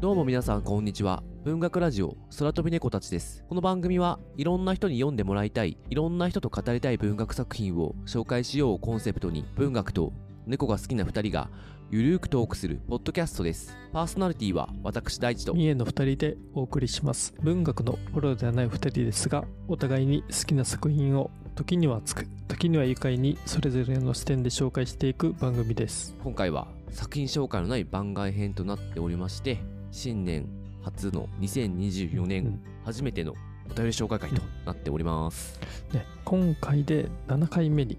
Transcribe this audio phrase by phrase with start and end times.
[0.00, 1.22] どうも皆さんこんにちは。
[1.44, 3.44] 文学ラジオ空飛び猫たちです。
[3.50, 10.14] この番組はいろんな人に読んでもらいたい、いろんな人と語りたい文学作品を紹介しようをコンセプトに文学と
[10.46, 11.50] 猫が好きな2人が
[11.90, 13.76] ゆるーくトークするポッドキャストです。
[13.92, 29.58] パーソナリティは私大地と三重の2人でお送りします文学のプロではない2人ですがお互いに好きな作品を時には熱く時には愉快にそれぞれの視点で紹介していく番組です今回は作品紹介のない番外編となっておりまして
[29.90, 30.48] 新年
[30.82, 33.34] 初の2024年うん初めての
[33.70, 35.60] お便り紹介会となっております。
[35.92, 37.98] ね、今回で7回目に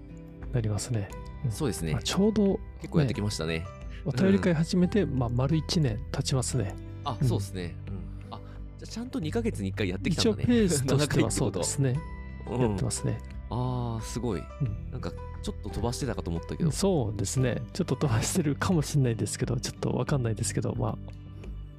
[0.52, 1.08] なりますね
[1.50, 2.02] そうですねまあ、。
[2.02, 3.64] ちょうど結構やってきましたね。
[4.04, 6.74] お便り会始めて、まあ、丸1年経ちますね
[7.04, 7.76] あ、うんそうですね。
[7.88, 7.90] う
[8.32, 8.34] ん。
[8.34, 8.40] あ、
[8.78, 10.46] じゃあちゃんと2ヶ月に1回やってきた一応んだね。
[10.46, 12.00] ペースとしてはそうですね、
[12.50, 13.18] うんやってますね、
[13.50, 14.40] ああ、すごい。
[14.40, 15.12] うんなんか、
[15.42, 16.70] ちょっと飛ばしてたかと思ったけど。
[16.72, 21.21] そうですねちょっと飛ばしてるかもしれないですけどちょっとわかんないですけどまあ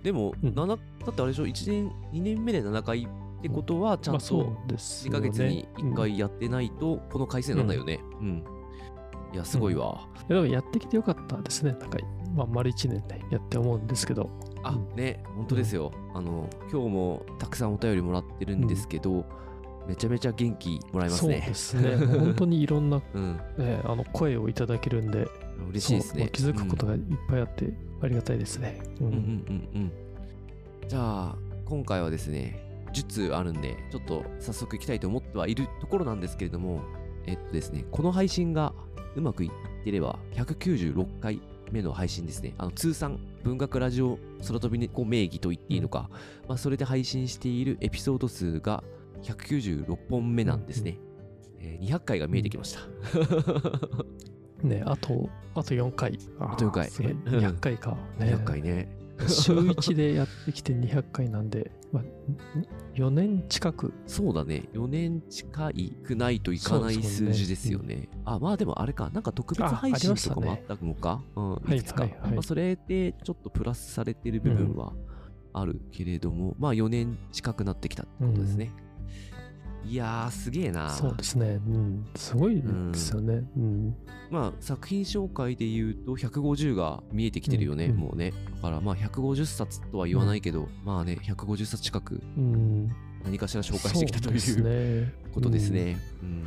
[0.04, 0.78] でも、うん7、だっ
[1.14, 3.08] てあれでしょ、1年、2年目で7回っ
[3.42, 8.00] てことは、ちゃんとうです2ヶ月に1うん回やってないと、この回数なんだよね。
[8.20, 8.44] うん。
[9.34, 10.08] いや、すごいわ。
[10.30, 11.72] いやでもやってきてよかったですね。
[11.72, 11.98] なんか、
[12.36, 14.30] まあ、丸1年ね、やって思うんですけど。
[14.64, 15.92] あうん、ね、本当ですよ。
[16.14, 19.26] あの、今日もたくさんお便りもらってるんですけど、
[19.88, 21.44] めちゃめちゃ元気もらえますそうね。
[21.46, 21.98] ですね。
[21.98, 23.38] 本当にいろんな、 うん。
[23.58, 25.28] ね、あの声をいただけるんで、
[25.70, 26.30] 嬉しいですね。
[26.32, 28.82] 気づくことがいっぱいあって、ありがたいですね。
[29.00, 29.22] ううんうんうん
[29.74, 29.82] うん
[30.84, 30.88] うん。
[30.88, 32.60] じゃあ、今回はですね、
[32.94, 36.82] 10通あるんで、ちょっと早速行きたいと思ってはいるところなんですけれども、
[37.26, 38.74] えっとですね、この配信が
[39.16, 42.54] うまくいってれば、196回目の配信ですね。
[42.58, 46.10] あの、通算文学ラジオ空飛び猫名義と言っていいのか、
[46.48, 48.84] まあ、それで配信しているエピソード数が
[49.22, 50.98] 196本目なんですね。
[51.60, 52.82] えー200回が見えてきました。
[54.64, 56.18] ね、あと、あと4回。
[56.40, 57.98] ああと4回すごい 200回か。
[58.20, 59.04] ね200回ね。
[59.28, 62.04] 週1でやってきて200回なんで、まあ、
[62.96, 63.94] 4年近く。
[64.08, 64.64] そうだね。
[64.74, 68.10] 4年近いくないといかない数字ですよね。
[68.26, 69.10] あ、まあでもあれか。
[69.14, 71.22] なんか特別あ配信とかもあったのか。
[71.36, 72.04] うん、いつか。
[72.04, 74.94] はいはいまあ、それでちょっとプラスされてる部分は
[75.54, 78.72] あるけれども、まあ4年近くなってきたってことですね。
[79.86, 80.90] いやー、すげえな。
[80.90, 81.60] そうですね。
[81.68, 82.06] うん。
[82.16, 83.44] すごいですよね。
[83.58, 83.96] うん。
[84.32, 88.32] まあ作品紹介で言うと150が見えてきてるよね、うんうんもうね。
[88.56, 92.88] だからまあ150冊とは言わないけど、まあね、150冊近くうん。
[92.88, 92.96] 何
[93.26, 95.98] 何かしら紹介してきたというね、ことですね。
[96.22, 96.44] うん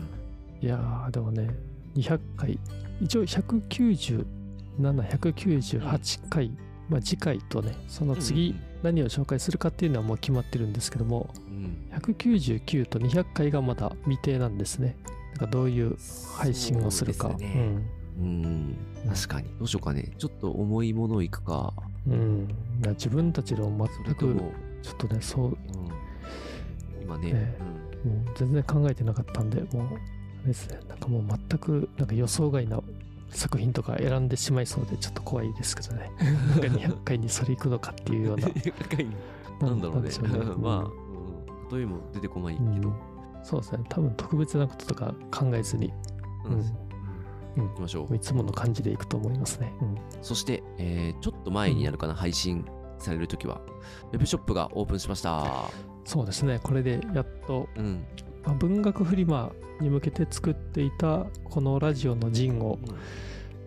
[0.61, 1.51] いやーでもね
[1.97, 2.59] 200回
[3.01, 4.25] 一応197、
[4.79, 6.51] 198回、
[6.89, 11.89] まあ、次回とねその次何を紹介するかっていうのはもう決まってるんですけどもうん。
[11.97, 14.97] 199と200回がまだ未定なんですね。
[15.35, 15.97] だからどういう
[16.37, 17.29] 配信をするか。
[17.31, 17.97] そうですね。
[18.19, 18.77] うん、
[19.09, 19.49] 確かに。
[19.59, 20.13] どうしようかね。
[20.19, 21.75] ちょっと重いものいくか。
[22.07, 22.49] うん、
[22.91, 23.69] 自分たちの
[24.05, 24.37] 全く
[24.83, 25.57] ちょっとねそう、うん、
[27.03, 27.59] 今ね、え
[28.05, 29.91] うん、全然考えてなかったんでもうあ
[30.43, 30.79] れですね。
[30.89, 32.81] なんかもう全くなんか予想外な
[33.37, 36.11] 作品とか選んでしまいそうでちょっと怖いですけどね。
[36.19, 38.49] なんか200回にそれ行くのかっていうような。
[39.61, 40.11] なんだろうね。
[40.11, 40.55] うね。
[40.59, 42.81] まあ、うん、例えも出てこないけうん。
[42.81, 42.93] ど、
[43.43, 43.85] そうですね。
[43.89, 45.93] 多分特別なこととか考えずに。
[46.45, 46.53] うん。
[46.53, 47.69] うん。
[47.69, 48.15] 行きましょう。
[48.15, 49.97] いつもの感じでいくと思いますね、うん。
[50.21, 52.65] そして、えーちょっと前になるかな、配信
[52.99, 53.61] されるときは。
[54.13, 55.71] ウェブショップがオープンしました。
[56.05, 56.61] そうですね。
[56.63, 58.05] これでやっと、うん、
[58.47, 62.79] まあ、文学フリマに向けて作っていたこのラジオの陣を、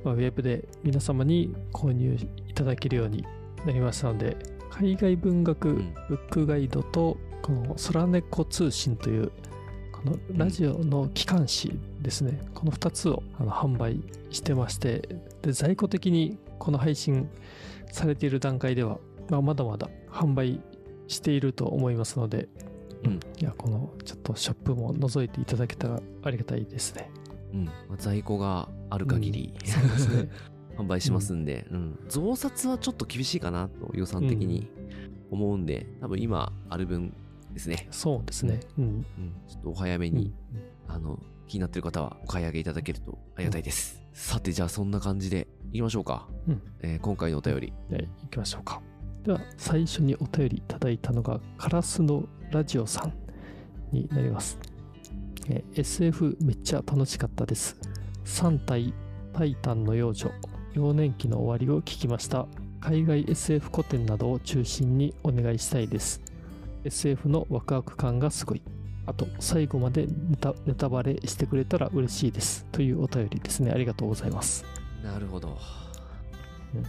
[0.04, 2.18] まあ、ウェブで皆様に購入
[2.48, 3.26] いただけるように
[3.66, 4.38] なりましたので
[4.70, 5.94] 海外文学うん。
[6.08, 9.32] ブックガイドとこの空猫通信という
[9.92, 15.02] このラジオの機関誌ですね、この2つをあの販売してまして
[15.42, 17.30] で在庫的にこの配信
[17.92, 18.98] されている段階では、
[19.30, 20.62] まあ、まだまだ販売
[21.10, 22.48] していると思いますので、
[23.04, 23.20] うん。
[23.40, 27.10] いやこのちょっとショップも覗いていただけたらありがたいですね。
[27.54, 27.66] うん。
[27.66, 30.30] まあ、在庫がある限り、そうですね。
[30.78, 32.00] 販売しますんで、うん。
[32.08, 34.70] 増刷はちょっと厳しいかなと予算的に
[35.30, 37.14] 思うんで、多分今ある分
[37.54, 38.62] ですね、そうですね。
[38.78, 38.84] うん。
[38.84, 39.06] うん、
[39.48, 40.16] ちょっとお早めうん。
[40.16, 40.34] に、
[40.88, 46.62] あの気になってる方はお買い上げいただけるとありがたいです、さてじゃあそんな感じでいきましょうか、うん。
[46.82, 47.74] えー今回のお便り。
[47.90, 48.82] で行きましょうか。
[49.24, 53.14] では最初にお便りいただいたのがカラスのラジオさん
[53.92, 54.58] になります。
[55.50, 57.78] えー SF めっちゃ楽しかったです。
[58.26, 58.94] 3体
[59.34, 60.32] タイタンの幼女
[60.74, 62.48] 幼年期の終わりを聞きました。
[62.82, 66.22] 海外 SF 古典などを中心にお願いしたいです。
[66.84, 68.62] SF のワクワク感がすごい。
[69.06, 72.66] あと最後までネタネタバレしてくれたら嬉しいです。
[72.72, 73.72] というお便りですね。
[73.72, 74.64] ありがとうございます。
[75.04, 75.58] なるほど
[76.76, 76.86] うんあ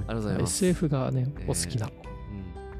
[0.00, 2.11] りがとうございます SF がね、えーお好きなうん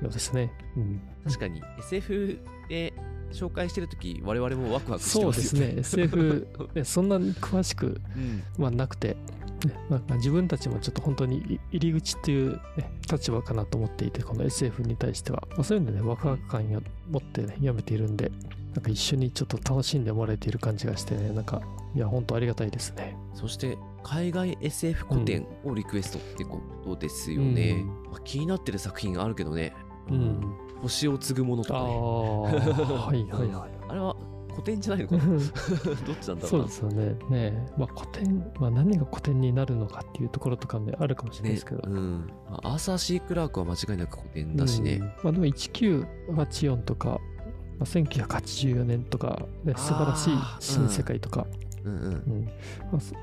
[0.02, 0.52] ようですね。
[0.76, 2.38] うん、確かに SF
[2.68, 2.92] で
[3.32, 5.74] 紹介してるとき、我々もワクワクしてそうまよですすね。
[5.78, 9.16] SF、ね、そんなに詳しく、うんまあ、なくて、
[9.66, 18.30] ねまあ、自分たちもちょっと本当にい入り口っていう、ね、立場かなと思っていて、この SF に対しては、まあ、そういうので、ね、ワクワク感を持って、ね、読めているんで、
[18.74, 21.60] なんか一緒にちょっと楽しんでもらえている感じがしてね、なんか、
[21.94, 23.16] いや、本当ありがたいですね。
[23.34, 27.84] そして、海外 SF 古典をリクエストってことですよね。
[28.10, 29.74] まあ気になってる作品あるけどね。
[30.08, 30.14] うん。
[30.14, 31.86] うん、星を継ぐものとかね。
[31.86, 33.70] ー、 はいはいはい。
[33.88, 34.16] あれは
[34.52, 35.40] 古典じゃないのかな どっ
[36.20, 37.04] ちなんだろなそううですよね。
[37.06, 41.82] ねえまあ、古典、まあ、何が古典になるのかっていうところとかね、あるかもしれないねですけど。
[41.84, 42.30] うん。
[42.48, 44.96] まあアーサー・シー・クラークは間違いなく古典だしね。
[44.96, 47.16] うんまあ、でも1984とか、ま
[47.80, 51.46] あ、1984年とか、ね、素晴らしい新世界とか、
[51.84, 52.02] うんうん。
[52.04, 52.48] うん
[52.90, 53.14] まあす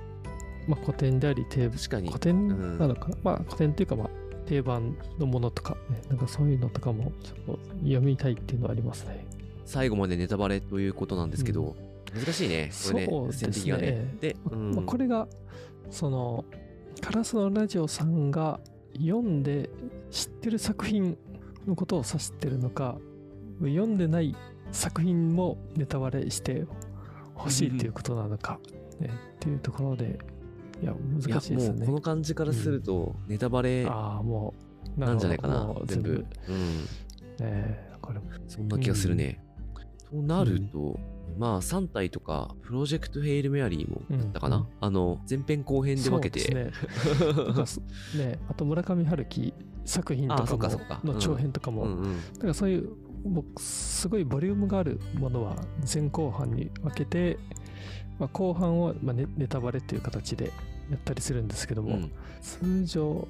[0.67, 4.09] まあ、古典であり定確かに古典なのかな、まあ古典っていうかまあ
[4.49, 9.27] 定番のものとか、ね、なんかそういうのとかもちょっと読みたいっていうのはありますね。
[9.65, 11.75] 最後までネタバレということなんですけど、
[12.15, 12.71] 難しいね。
[12.87, 14.17] これね、そうですねね。
[14.19, 15.27] で、うんまあ、これが
[15.91, 16.45] その
[16.99, 18.59] カラスのラジオさんが
[18.97, 19.69] 読んで
[20.09, 21.15] 知ってる作品
[21.67, 22.97] のことを指してるのか
[23.59, 24.35] 読んでない
[24.71, 26.65] 作品もネタバレして
[27.35, 28.59] ほしいということなのか、
[28.99, 30.17] ね、っていうところで
[30.81, 31.85] いや難しいですよね。
[31.85, 34.53] この感じからすると、ネタバレああも
[34.97, 36.11] うなんじゃないかな全部。
[36.47, 36.85] うん。
[37.41, 39.39] えーこれそんな気がするね。
[40.09, 40.99] となると、
[41.37, 44.65] まあ3体とか、プロジェクトヘイルメアリーもだったかな、うん。
[44.79, 47.79] あの、前編後編で分けて、そうです
[48.15, 48.25] ね。
[48.33, 49.53] ねあと村上春樹
[49.85, 50.69] 作品とか
[51.03, 52.17] の長編とかも、うんうん。
[52.33, 52.89] だからそういう
[53.23, 55.55] もうすごいボリュームがあるものは
[55.91, 57.37] 前後半に分けて、
[58.19, 60.51] まあ、後半をまあネネタバレっていう形で
[60.89, 62.11] やったりするんですけども、うん
[62.41, 63.27] 通常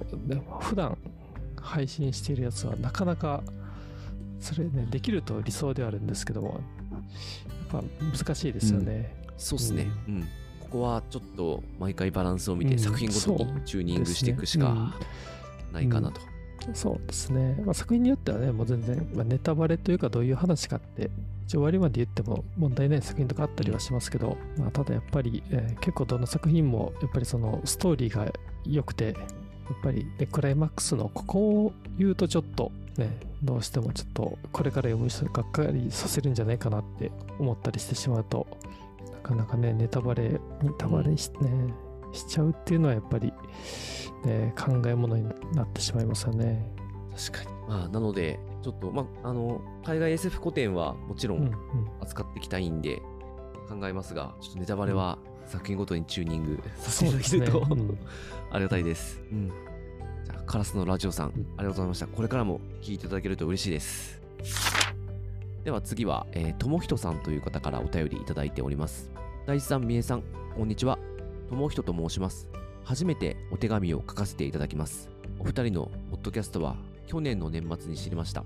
[0.59, 0.95] 普段
[1.59, 3.43] 配信しているやつはなかなか
[4.39, 6.61] それねできると理想ではあるんですけども
[7.73, 7.83] やっぱ
[8.17, 9.15] 難しいですよね。
[9.37, 9.87] そうっすね。
[10.07, 10.27] うん。
[10.61, 14.93] ここはちょっと毎回バランスを見て、うん作品ごとにチューニングしていくしか
[15.71, 16.21] ないかなと。
[16.73, 21.09] そうですね、まあ、作品によってはねもう全然、まあ、ネタバレというかどういう話かって
[21.45, 28.31] 一応終わりまで言っても問題ない作品とかあったりはしますけど、まあ、ただやっぱり、えー結構どの作品もやっぱりそのストーリーが
[28.65, 29.15] 良くてやっ
[29.81, 38.45] ぱり、ね、クライマックスのここを言うとちょっとねどうしてもちょっとこれから読む人がっかりさせるんじゃないかなって思ったりしてしまうと
[39.11, 40.39] なかなかねネタバレネ
[40.77, 41.73] タバレして,、ね
[42.11, 43.33] しちゃうっていうのはやっぱり、
[44.25, 45.23] ね、考え物に
[45.53, 46.65] なってしまいますよね。
[47.15, 47.57] 確かに。
[47.67, 51.51] まあ、なので、ちょっと、まあ、あの、海外 SF 古典はもちろうん
[52.01, 53.01] 扱っていきたいんで、
[53.69, 57.97] 考えますが、ちょっとネタバレは作品ごとにチューニングさせていただけると、ねうん
[58.51, 59.21] ありがたいです。
[59.31, 59.51] うん。
[60.25, 62.07] じゃあ、カラスのラジオさん、んありがとうございました。
[62.07, 64.19] これからも聞いていただけると嬉しいです。
[65.63, 69.11] では次は、えー、ともひとさんという方からお便りいただいております。
[69.45, 70.23] 大地さん、みえさん、
[70.55, 70.97] こんにちは。
[71.49, 72.47] ともひとと申します。
[72.83, 75.09] 初めてお手紙を書かせていただきます。
[75.39, 76.75] お二人のポッドキャストは
[77.07, 78.43] 去年の年末に知りました。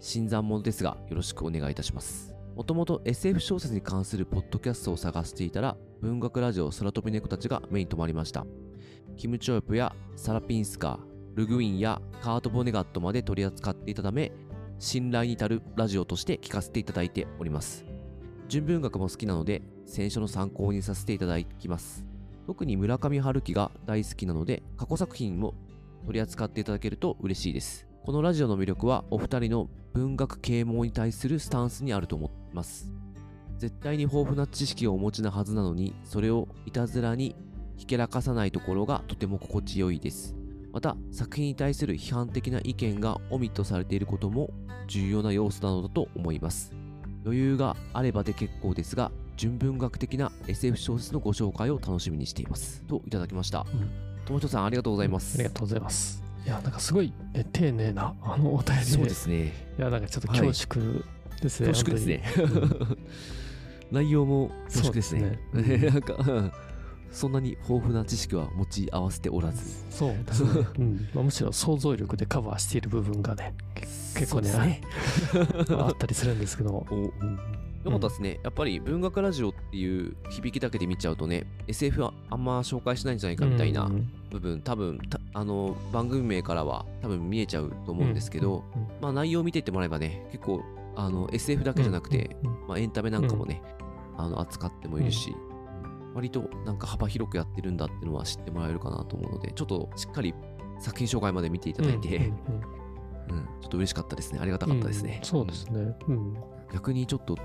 [0.00, 2.34] 新参者ですが、よろしくお願いいたします。
[2.56, 8.44] もともと SF 小説に関するポッドキャストを探していたら、文学ラジオ空飛び猫たちが目に留まりました。
[9.16, 14.32] キム・チョープやサラピンスカー、ルグウィンやカート・ボネガットまで取り扱っていたため、
[14.80, 17.84] 信頼に足るラジオとして聞かせていただいております。
[18.48, 22.11] 純文学も好きなので、選書の参考にさせていただきます。
[22.46, 25.54] 特に村上春樹が大好きなので、過去作品も
[26.06, 27.86] 取り扱っていただけると嬉しいです。
[28.04, 32.92] このラジオの魅力は、お二人の文学啓蒙に対するスタンスにあると思います。
[33.58, 37.36] 絶対に豊富な知識をお持ちなはずなのに、それをいたずらに
[37.76, 40.34] ひけらかさないところがとても心地よいです。
[40.72, 44.50] また、作品に対する批判的な意見がオミットされていることも
[44.88, 46.72] 重要な要素なのだと思います。
[47.24, 52.82] 余裕があればで結構ですが、純文学的な SF 小説のご紹介を楽しみにしています。
[52.88, 53.66] といただきました。
[54.24, 55.34] ともひとさん、ありがとうございます。
[55.36, 56.22] ありがとうございます。
[56.44, 59.52] いや、なんかすごいえ丁寧なあのお便りで、そうですね。
[59.78, 61.04] いや、なんかちょっと恐縮
[61.40, 61.68] ですね。
[61.68, 62.98] 恐縮ですね本当に。
[63.90, 65.38] 内容も恐縮ですね。
[65.54, 66.52] ですね なんか、うん
[67.12, 69.84] そんなに豊富な知識は持ち合わせておらず。
[69.90, 70.66] そうですね。
[70.80, 73.54] うんまあ、むしろ想像力でカバーしている部分がね、
[74.14, 74.48] 結構ね
[75.30, 76.86] そうです あったりするんですけども。
[76.90, 77.12] お
[77.84, 78.38] よかったですね。
[78.44, 90.62] やっぱり文学ラジオっていう響きだけで見ちゃうとね、SF はあんま紹介しないんじゃないかみたいなうん部分、多分たあの番組名からは多分見えちゃうと思うんですけど、、うんまあ内容を見ていってもらえばね、結構
[90.94, 93.62] あの SF だけじゃなくて、、うんまあ、エンタメなんかもね、
[94.16, 95.34] あの扱ってもいるし、
[96.14, 100.34] 割となんか幅広くやってるんだっていうのは知ってもらえるかなと思うので、ちょっとしっかり
[100.78, 102.30] 作品紹介まで見ていただいて、うんうん
[103.30, 104.38] うんうん、ちょっと嬉しかったですね。
[104.40, 105.20] ありがたかったですね。
[105.22, 105.96] うんそうですね。
[106.08, 106.36] うん。
[106.72, 107.36] 逆にちょっと、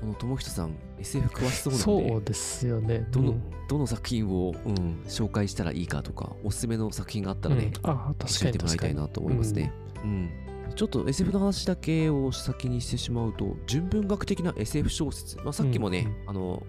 [0.00, 3.06] この友人さん、SF 詳しそうなので、そうですよね。
[3.10, 8.76] どのうんどの作品を、うん、紹介したらいいかとか、おすすめの作品があったらね、うんあ確教かにえてもらい。
[8.78, 9.72] たいなと思いますね。
[10.04, 10.30] うん。
[10.76, 16.62] ちょっと SF の話だけを先にしてしまうと、純文学的な SF 小説、まあ、さっきもね、あの、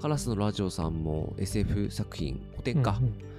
[0.00, 3.29] カラスのラジオさんも SF 作品、古典か、うんうん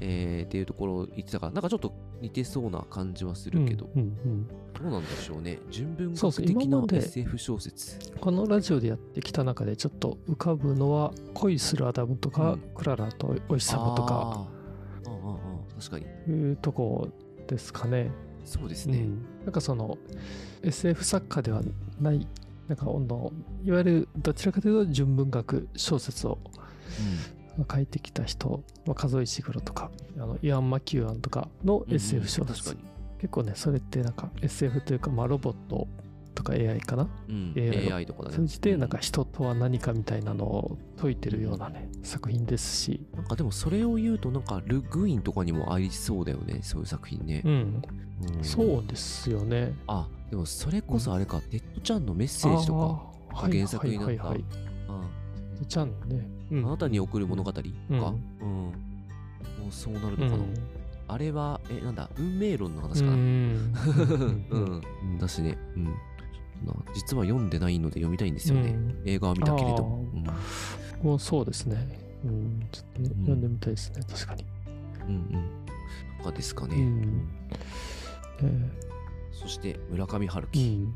[0.00, 4.48] えーっていうところを言ってたから、なんかちょっと似てそうな感じはするけど、うんうんうん
[4.80, 5.58] どうなんでしょうね。
[5.70, 7.98] 純文学的な SF 小説。
[8.18, 14.48] このラジオでやってきた中でちょっと浮かぶのは恋するアダムとか、うんクララとお日様とか
[15.04, 16.34] あーあー、あー確かに。
[16.34, 17.08] いうとこ
[17.46, 18.10] ですかね。
[18.44, 19.00] そうですね。
[19.00, 19.98] うん、なんかその
[20.62, 21.60] SF 作家では
[22.00, 22.26] ない
[22.68, 23.32] なんかあの
[23.64, 26.38] いわゆるどちらかというと純文学小説を
[27.70, 32.88] 書いてきた人、まあ、数石黒とかあのイアン・マキューアンとかのうん SF 小確説、かに。
[33.18, 35.88] 結構ねそれってなんか SF というか、まあ、ロボット
[36.34, 37.08] とか AI かな？
[37.28, 38.36] うん、AI AI とかだね。
[38.36, 47.42] 通じてなんかう人とは何かみたいなのを解いてるようなね作品ですし、なんかでもそれを言うと、なんかルグインとかにもありそうだよね、そういう作品ね。
[47.44, 47.82] うん、
[48.38, 48.44] うん。
[48.44, 49.74] そうですよね。
[49.86, 54.06] あ、でもそれこそあれか、テッド・チャンのメッセージとか、原作になった。
[54.06, 54.44] はいはいはい。
[54.88, 55.04] は
[55.68, 56.66] チャンね、うん。
[56.66, 57.96] あなたに贈る物語とか、うん。
[57.96, 58.04] うん。
[58.04, 58.12] も
[59.68, 60.34] うそうなるのかな？
[60.36, 60.54] うん。
[61.08, 63.16] あれは、え、なんだ、運命論の話うかな？
[63.16, 63.18] ん。
[63.18, 63.22] う
[64.58, 65.94] ん、うん、だしね、うん。
[66.94, 67.50] 実は読ん。
[67.50, 68.34] でないので読みたいん。
[68.34, 68.70] ですよね。
[68.70, 69.02] うん。
[69.04, 69.76] 映画は見たけれど。
[69.76, 71.06] あーうん。
[71.06, 71.98] もうそうですね。
[72.24, 73.20] うん、ちょっとね、うん。
[73.22, 73.40] 読ん。
[73.40, 74.44] でみたいですね、確かに。
[75.08, 75.14] うん。
[75.14, 75.48] うん。
[76.18, 76.76] とかですかね。
[76.76, 77.28] うん。
[78.42, 78.70] え
[79.32, 80.86] そして、村上春ー樹。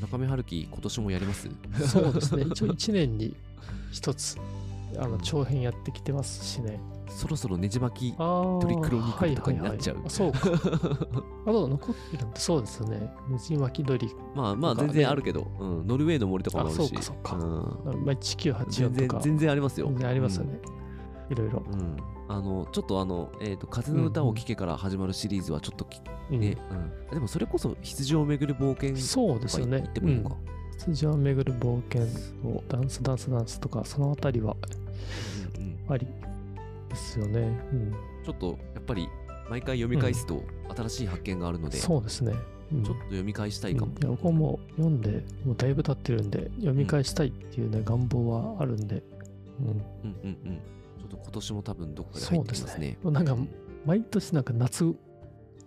[0.00, 3.34] 村上春樹、今年もやりますうん、そうですね、一応1年に
[3.90, 4.36] 一つ、
[4.98, 6.80] あの長編やってきてますしね。
[7.08, 8.16] そろそろねじ巻き。
[8.16, 10.38] トリクロニクルとかになっちゃうはいはいはいあそうか。
[11.46, 12.98] あと残ってるんで、そうですよね。
[12.98, 16.74] ねじ巻き鳥、まあまあ、全然あるけど、うん、ノルウェーの森とかもあるし。
[16.74, 17.40] あそうかそうかん
[18.04, 19.86] まあ、1984全然、とか、全然ありますよ。
[19.88, 20.60] 全然ありますよね。
[21.30, 21.62] いろいろ。
[21.72, 21.80] うん。
[21.80, 21.96] うん。
[22.28, 27.14] あの、ちょっとあの、えっ、と、風の歌を聴けから始まるシリーズはちょっとき、うんね、うん。
[27.14, 29.82] でもそれこそ羊をめぐる冒険そうですよね。
[29.82, 30.36] 言ってもいいのか。
[30.78, 32.02] 羊を巡る冒険
[32.48, 34.56] をダンスダンスダンスとかそのあたりは
[35.58, 36.06] うんうんあり
[36.88, 37.40] ですよね。
[37.72, 39.08] うん、ちょっとやっぱり
[39.50, 40.42] 毎回読み返すと
[40.76, 42.32] 新しい発見があるので、ちょそうですね。
[42.72, 43.92] うんっと読み返したいかも。
[44.00, 49.02] うん僕も読んでもうだいぶ経ってるんで読み返したいっていうね、願望はあるんで、
[49.60, 50.60] うん、うんうんうん。
[50.98, 53.12] ちょっと今年も多分どっかで入ってきますねですね。。
[53.12, 53.36] なんか
[53.84, 54.94] 毎年なんか夏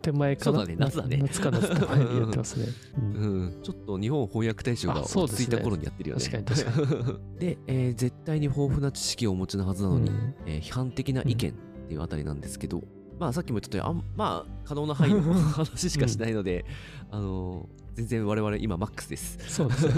[0.01, 1.17] 手前かなそうだね夏だね。
[1.17, 2.65] 夏か夏手前にやってますね。
[2.97, 3.13] うん。
[3.13, 6.23] うん、ちょっと日本翻訳大賞が落ち着いた頃にやってるよね。
[6.23, 10.35] 確かに確 で、えー絶対に豊富な知識をお持ちのはずなのに、うん。
[10.45, 11.53] えー批判的な意見っ
[11.87, 12.83] ていうあたりなんですけど、
[13.19, 16.65] まあさっきも言ったようにあんまあ可能な範囲の 話しかしないので、
[17.11, 19.39] あのー全然我々今マックスです。
[19.47, 19.93] そうですね。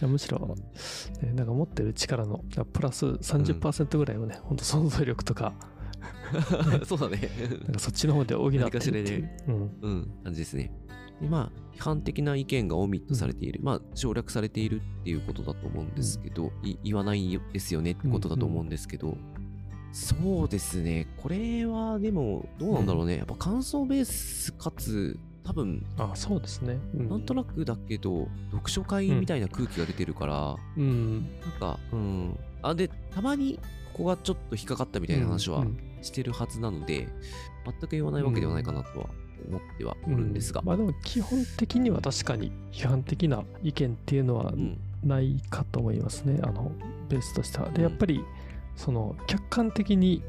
[0.06, 0.56] むしろ、
[1.20, 5.52] ね、なんか持ってる力のプラス30%ぐらいをね、本当想像力とか、
[6.86, 7.30] そうだね。
[7.64, 9.36] なんかそっちの方で補ってるっていうで。
[9.48, 9.54] うん。
[9.82, 10.72] うん、感じですね。
[11.20, 19.16] で、まあ、批判的な意見がオミットされている、まあ、省略されているっていうことだと思うんですけど、い言わないですよねってことだと思うんですけど、
[19.92, 26.78] そうですね、これはでも、どうなんだろうね、やっぱ感想ベースかつ、多分、あ、そうですね。
[26.94, 31.22] うん、なんとなくだけど、読書会みたいな空気が出てるから、うん。
[31.40, 32.38] なんか、うん。
[32.62, 33.58] あ、で、たまに、
[33.92, 37.08] ここがちょっと引っかかったみたいな話はうんしてるはずなので、
[37.64, 39.06] 全く言わないわけではないかなとは
[39.48, 40.62] 思ってはおるんですが。
[40.62, 46.40] まあでも基本的には確かに批判的な意見っていうのはうんないかと思いますね。
[46.42, 46.72] あの、
[47.08, 47.70] ベースとしては。
[47.70, 48.22] で、うんやっぱり、
[48.76, 50.22] その、客観的に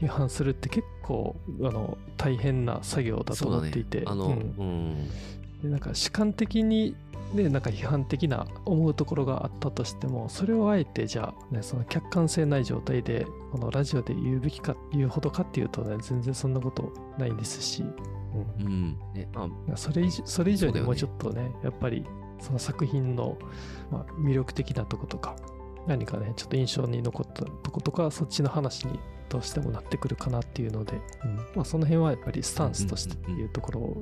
[0.00, 4.02] 批判するって結構、あの、大変な作業だと思っていて。
[4.02, 5.08] うん、
[5.62, 6.94] でなんか主観的に
[7.34, 17.82] ねなんか批判的な思うところがあったとしてもそれをあえてじゃあ、ね、その客観性ない状態でこのラジオで言うべきか言うほどかっていうとね全然そんなことないんですし、
[18.60, 18.66] うん。
[18.66, 18.98] うん。
[19.14, 22.04] ね、まあ、それ以上それ以上にもうちょっとねやっぱり
[22.40, 23.38] その作品の、
[23.90, 25.36] まあ、魅力的なとことか
[25.86, 28.98] 何かねちょっと印象に残ったとことかそっちの話に
[29.28, 31.36] どうしてもなってくるかなっていうので、うん。
[31.56, 33.96] まあ、その辺はやっぱりスタンスとしてっていうところ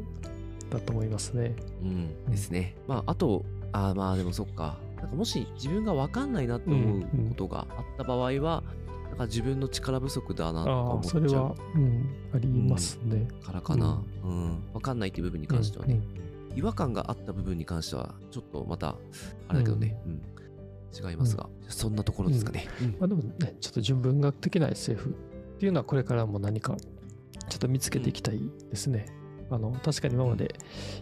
[0.72, 1.54] だと思いますね。
[1.82, 2.76] うん、ですね。
[2.86, 4.78] まあ、あと、あーまあでもそっか。
[4.96, 8.62] なんかもし自分が分かんないなと思うことがあった場合は、
[9.08, 13.28] なんか自分の力不足だなとか思っちゃそれは、うん、ありますね。
[13.42, 14.02] うからかな。
[14.24, 14.62] うん。
[14.72, 16.00] 分かんないっていう部分に関してはね。
[16.50, 16.58] うん。
[16.58, 18.96] 違和感があった部分に関しては、ちょっとまた、
[19.48, 20.22] あれだけどね、うん。
[20.92, 22.68] 違いますが、そんなところですかね。
[22.80, 25.12] うんまあでもね、ちょっと純文学的な SF っ
[25.58, 26.76] ていうのはこれからも何か
[27.48, 29.06] ちょっと見つけていきたいですね。
[29.54, 30.54] あの確かに今まで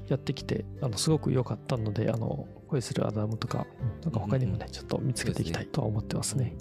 [0.09, 3.67] やってきて、あのすごく良かったのであの恋するアダムとか
[4.03, 6.55] なんか他にもね、ちょっと見つけていきたいとは思ってますね。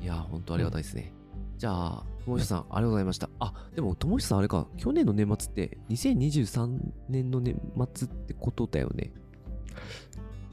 [0.00, 1.12] いや本当ありがたいですね。
[1.58, 3.30] じゃあ友久さんありがとうございました。
[3.38, 6.78] あでも友久さんあれか去年の年末って2023
[7.08, 7.60] 年の年
[7.94, 9.12] 末ってことだよね。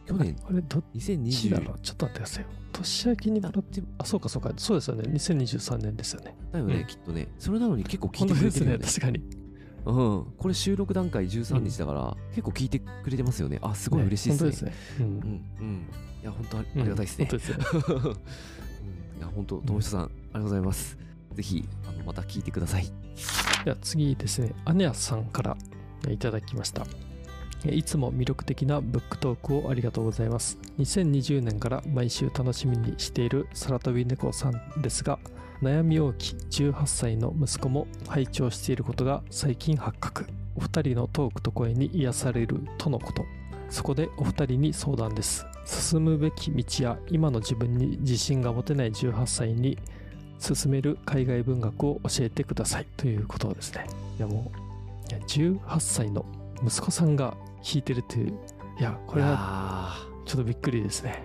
[0.07, 2.49] 去年あれどっちだろ2020うちょっと待ってくださいよ。
[2.71, 5.03] 年明けにもらって、あ、そうかそうか、そうですよね。
[5.09, 6.35] 2023年ですよね。
[6.51, 7.27] だよね、うんきっとね。
[7.37, 8.85] それなのに結構聞いてくれてるよね。
[8.85, 9.21] 確かに。
[9.91, 10.33] うん。
[10.37, 13.59] これ収録段階13日だから、結構聞いてくれてますよね。
[13.61, 14.49] あ、すごい嬉しいですね。
[14.49, 14.49] ね。
[14.49, 14.73] 本当ですね。
[14.99, 15.75] うんうんうん。
[16.21, 17.25] いや、本当ありがたいですね。
[17.25, 17.57] 本当ですよ。
[17.95, 18.15] うん
[19.19, 20.97] いや、本当、友久さん、ありがとうございます。
[21.33, 22.85] ぜひ、あのまた聞いてください。
[23.65, 25.57] では次ですね、アネアさんから
[26.07, 26.85] えいただきました。
[27.65, 30.57] えいつも魅力的なブックトークをありがとうございます。
[30.77, 35.19] 2020年から毎週楽しみにしている空飛び猫さんですが、
[35.61, 40.25] 悩み大きい18歳の息子も拝聴していることが最近発覚。
[40.55, 43.25] お二人のトークと声に癒されるとのこと。
[43.69, 45.45] そこでお二人に相談です。
[45.65, 49.77] 進むべき道や今の自分に自信が持てない18歳に
[50.39, 53.85] 進める海外文学を教えてくださいということですね。
[54.17, 56.25] いやもう、いや18歳の
[56.65, 58.33] 息子さんが弾いてるという、
[58.79, 59.95] いや、これはは。
[60.25, 61.21] ちょっとびっくりですね。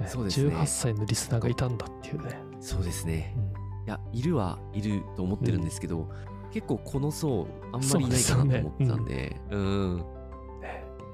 [0.00, 2.38] えそうですね18歳のリスナーがいたんだっていうね。
[2.60, 3.40] そうですねう。
[3.52, 3.55] ん
[3.86, 6.08] いや、いるはいると思ってるんですけど、
[6.52, 10.04] 結構この層、あんまりいないかなと思ってたんで、うん。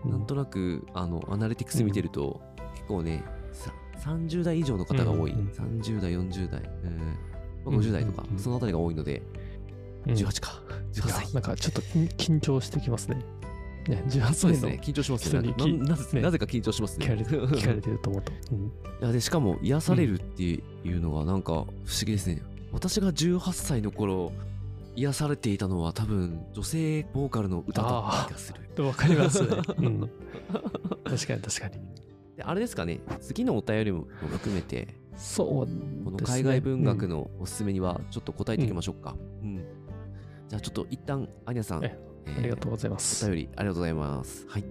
[0.04, 2.40] なんとなく、あの、アナリティクス見てると、
[2.74, 5.32] 結構ね、さ30代以上の方が多い。
[5.32, 7.18] うんうん30代、40代、うん
[7.64, 9.22] まあ、50代とかうんうんう、んそのあたりが多いので、
[10.06, 10.62] うん18か。
[10.92, 11.34] 18いや歳。
[11.34, 13.16] なんかちょっと緊張してきますね。
[13.88, 14.80] ね、18歳のそうですね。
[14.82, 15.52] 緊張しますね。
[15.56, 17.06] ななぜねなぜか緊張しますね。
[17.06, 18.32] 聞かれて聞かれてると思うと。
[18.52, 18.66] うん
[19.02, 21.66] いやでしかも癒されるっていうのがなんか不思
[22.06, 22.42] 議ですね。
[22.72, 24.32] 私が18歳の頃
[24.94, 28.60] 癒されていたのは多分女性ボーカルの歌だった気がする。
[28.74, 29.48] でわかりますね。
[29.78, 30.10] うん、
[31.04, 31.78] 確かに確かに。
[32.36, 39.14] であれですかね次のお便りも含めてそうね、この海外文学の、のおすすめにはちょっと答えていきましょうか。
[39.42, 39.64] うん
[40.48, 43.24] じゃあちょっと一旦アニャさん、ええーありがとうございます。
[43.24, 44.46] お便りありがとうございます。
[44.48, 44.64] はい。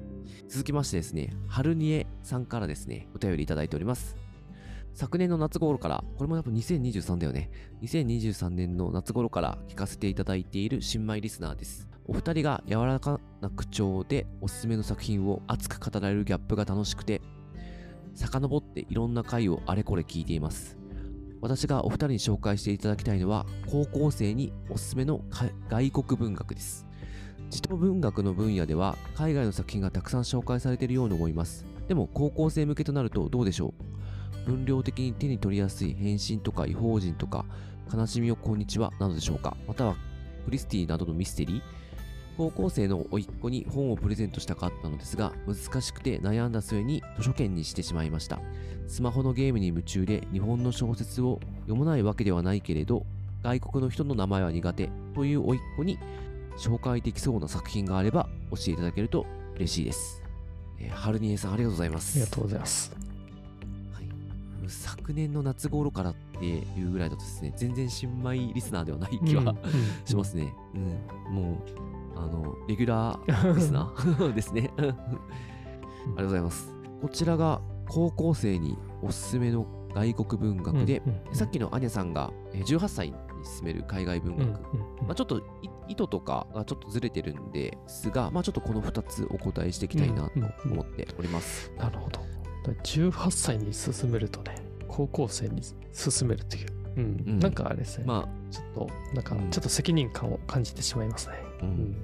[0.48, 4.16] 続きましてですね、はるにえさんからですね、お便りいただいております。
[4.94, 7.50] 昨年の夏頃から、これもやっぱ2023だよね。
[7.82, 11.90] 2023年の夏頃から聞かせていただいている新米リスナーです。
[12.06, 17.22] お二人が柔らかな口調でおすすめの作品を熱く語られるギャップが楽しくて、
[18.14, 20.78] 遡っていろんな回をあれこれ聞いています。
[21.40, 25.24] 私がお二人に紹介していただきたいのは、高校生におすすめの
[25.70, 26.86] 外国文学です。
[27.50, 31.66] 児童文学の分野では海外の作品がたくさん紹介されているように思います。
[31.88, 34.01] でも高校生向けとなるとどうでしょう？
[34.46, 37.46] 分量的に手に取りやすい変身とか違法人とか
[37.94, 39.56] 悲しみをこんにちはなどでしょうか？
[39.68, 39.96] または
[40.46, 41.62] クリスティなどのミステリー
[42.38, 48.40] 高校生の甥っ子に本をプレゼントしたかったのですが難しくて悩んだ末に図書券にしてしまいました
[48.88, 53.06] スマホのゲームに夢中で日本の小説を読まないわけではないけれど
[53.44, 56.00] 外国の人の名前は苦手という甥っ子に
[56.58, 59.26] 紹介できそうな作品があれば教えていただけると
[59.56, 60.22] 嬉しいです。
[60.80, 62.20] えー、はるにえさんありがとうございます。
[62.20, 63.11] ありがとうございます。
[64.62, 69.56] はい、昨年の夏頃からっていうぐらいだとですね、全然新米リスナーではない気は、
[70.06, 70.54] しますね。
[70.76, 74.72] うん、もう、あの、レギュラーリスナー ですね。
[74.78, 76.74] ありがとうございます。
[77.02, 81.02] こちらが高校生におすすめの外国文学で、
[81.34, 84.48] さっきのアニャさんがえー18歳に進める海外文学、
[85.04, 85.42] まあ、ちょっとい
[85.90, 90.32] 意図とかがちょっとずれてるんですが、まあ、ちょっとこの2つお答えしていきたいなと
[90.70, 91.72] 思っております。
[91.78, 92.41] なるほど。
[92.64, 94.56] だから18歳に進めるとね、
[94.88, 95.62] 高校生に
[95.94, 96.68] 進めるという。
[96.98, 97.24] うん。
[97.28, 97.40] うん。
[97.40, 99.50] なんかあれですね、まちょっと、なんかうん。
[99.50, 101.36] ちょっと責任感を感じてしまいますね。
[101.62, 101.96] あ、うん。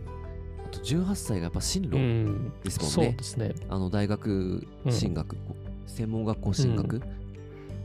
[0.65, 2.91] あと18歳がやっぱ進路、うんですもんね。
[2.91, 3.53] そうですね。
[3.69, 5.37] あの大学進学、
[5.85, 7.01] 専門学校進学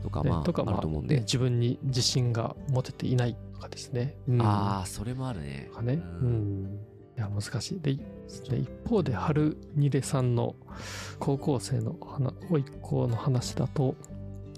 [0.01, 4.17] とか、まあ、ねとか、まああると思うんで、ね自分に自信が持てていないとかですね。
[4.27, 4.41] うん。
[4.41, 5.67] ああ、それもあるね。
[5.69, 5.93] とかね。
[6.21, 6.79] ううん
[7.23, 7.79] や、難しい。
[7.79, 10.55] で、一方で、春ニレさんの
[11.19, 13.95] 高校生の話、甥っ子の話だと、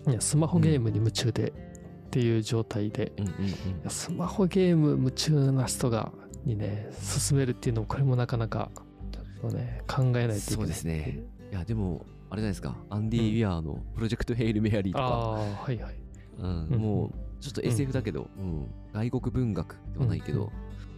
[0.07, 3.27] いや、スマホゲームに夢中でっていう状態で、うん。
[3.27, 6.11] うんうんいやスマホゲーム夢中な人が、
[6.45, 8.69] にね、進めるっていうのも、これもなかなか、
[9.11, 10.39] ちょっとね、考えないといけない。
[10.41, 11.23] そうですね。
[11.51, 15.95] いや、でも、あれじゃないですか、アンディ・ウィアーのプロジェクト・ヘイル・メアリーとか、はいはい。
[16.39, 16.67] うん。
[16.67, 16.79] うん。
[16.79, 18.67] もう、ちょっと SF だけど、うん。
[18.93, 20.49] 外国文学ではないけど、うん。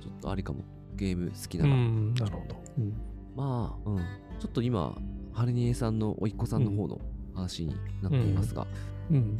[0.01, 0.63] ちょっとありかも。
[0.97, 2.55] ゲーム好きうななるほど。
[2.77, 2.93] うん。
[3.35, 3.97] まあ、うん。
[4.39, 4.97] ちょっと今、
[5.31, 6.99] ハルニエさんの甥っ子さんの方の
[7.33, 8.67] 話になっていますが、
[9.11, 9.39] うん。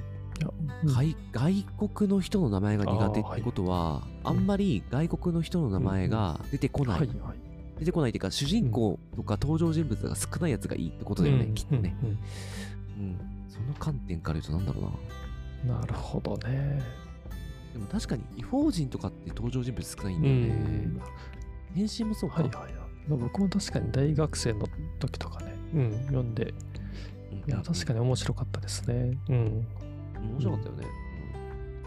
[0.86, 7.10] 外外国の人の名前が苦手ってことは、あんまり外国の人の名前が出てこない。
[7.80, 11.54] 出てこないっていうか主人公とか登場人物が少ないやつがいいってことだよね、うん。
[11.54, 12.17] きっとね、うんうん
[13.48, 14.89] その観点から言うとなんだろうな。
[14.89, 15.28] うん
[15.65, 16.82] なるほどね。
[17.74, 21.02] でも確かに異邦人とかって登場人物少ないんうだよね、
[21.73, 21.75] ん。
[21.75, 22.73] 変身もそうか、はいはいはい。
[23.08, 24.67] まあ僕も確かに大学生の
[24.99, 26.53] 時とかね、うん、読んで、
[27.47, 29.17] いや、確かにに面白かったですね。
[29.30, 29.65] うん。
[30.21, 30.88] 面白かったよね、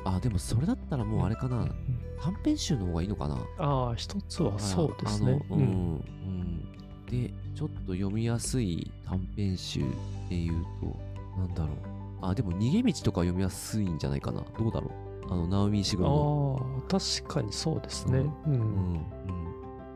[0.05, 0.17] うん。
[0.17, 1.75] あでもそれだったらもうあれかな、うん
[2.23, 3.39] 短編集の方がいいのかな。
[3.57, 5.43] ああ、一つはそうですね。
[5.49, 9.85] うん、うん、でちょっと読みやすい短編集っ
[10.29, 10.99] ていうと
[11.39, 11.77] なんだろう。
[12.21, 14.45] あでも逃げ道とか読みやすいんじゃないかな。
[14.59, 14.91] どうだろ
[15.29, 15.33] う。
[15.33, 16.83] あのナオミ・シグロの。
[16.83, 18.19] ああ、確かにそうですね。
[18.19, 18.31] う。
[18.49, 19.05] うんん、うん、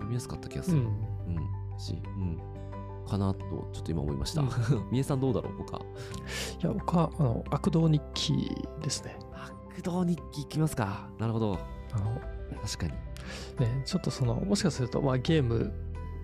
[0.05, 0.87] 読みやすかった気がする、うん。
[0.87, 2.41] うん、し、うん、
[3.09, 3.41] かなと
[3.73, 4.43] ちょっと今思いました。
[4.43, 4.49] うん
[4.91, 5.79] みえさんどうだろう他？
[5.79, 8.51] いや、僕は、あの、悪道日記
[8.83, 9.17] ですね。
[9.33, 11.09] 悪道日記いきますか。
[11.19, 11.59] なるほど。
[11.93, 12.21] あの、
[12.63, 12.93] 確かに。
[12.93, 15.73] ね、ちょっとその、もしかすると、まあ、ゲーム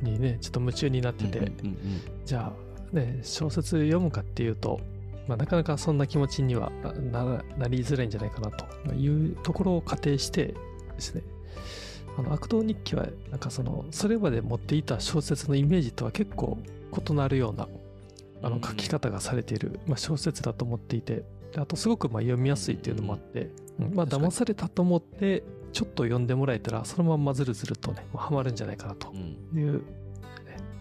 [0.02, 1.76] にね、ちょっと夢中になってて、うんうん
[2.24, 2.52] じゃ
[2.92, 4.80] あ、ね、小説読むかっていうと、
[5.26, 10.54] まあ、なかなかそんな気持ちにはなななりづらいんじゃないかなというところを仮定してで
[10.98, 11.22] すね、
[12.18, 16.58] あの悪道日記は、なんかその、それまで持っていた小説のイメージとは結構
[17.08, 17.68] 異なるような
[18.42, 18.60] あうん。
[18.60, 25.42] の書き方がされている、まあ、小説だと思っていて、であとすごくまあ読みやすいっていうのもあって、うんまあ、騙されたと思って、
[25.72, 29.36] ちょっと読んでもらえたら、そのまんまずるずるとね、まあハマるんじゃないかなとうん。
[29.52, 29.80] うんいう、ね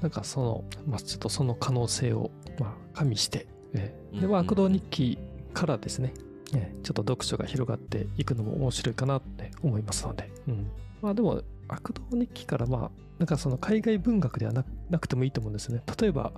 [0.01, 5.17] なんかその、まあ、ちょっとその可能性を、まあ、加味して、えで、まあ、悪道日記
[5.53, 6.13] からですね、
[6.55, 10.67] えちょっと読書が広がっていくのも面白いかなって思いますので、うん。
[11.01, 15.83] まあでも、悪道日記からまあ、なんかその海外文学ではななくてもいいと思うんですね。
[15.99, 16.31] 例えば、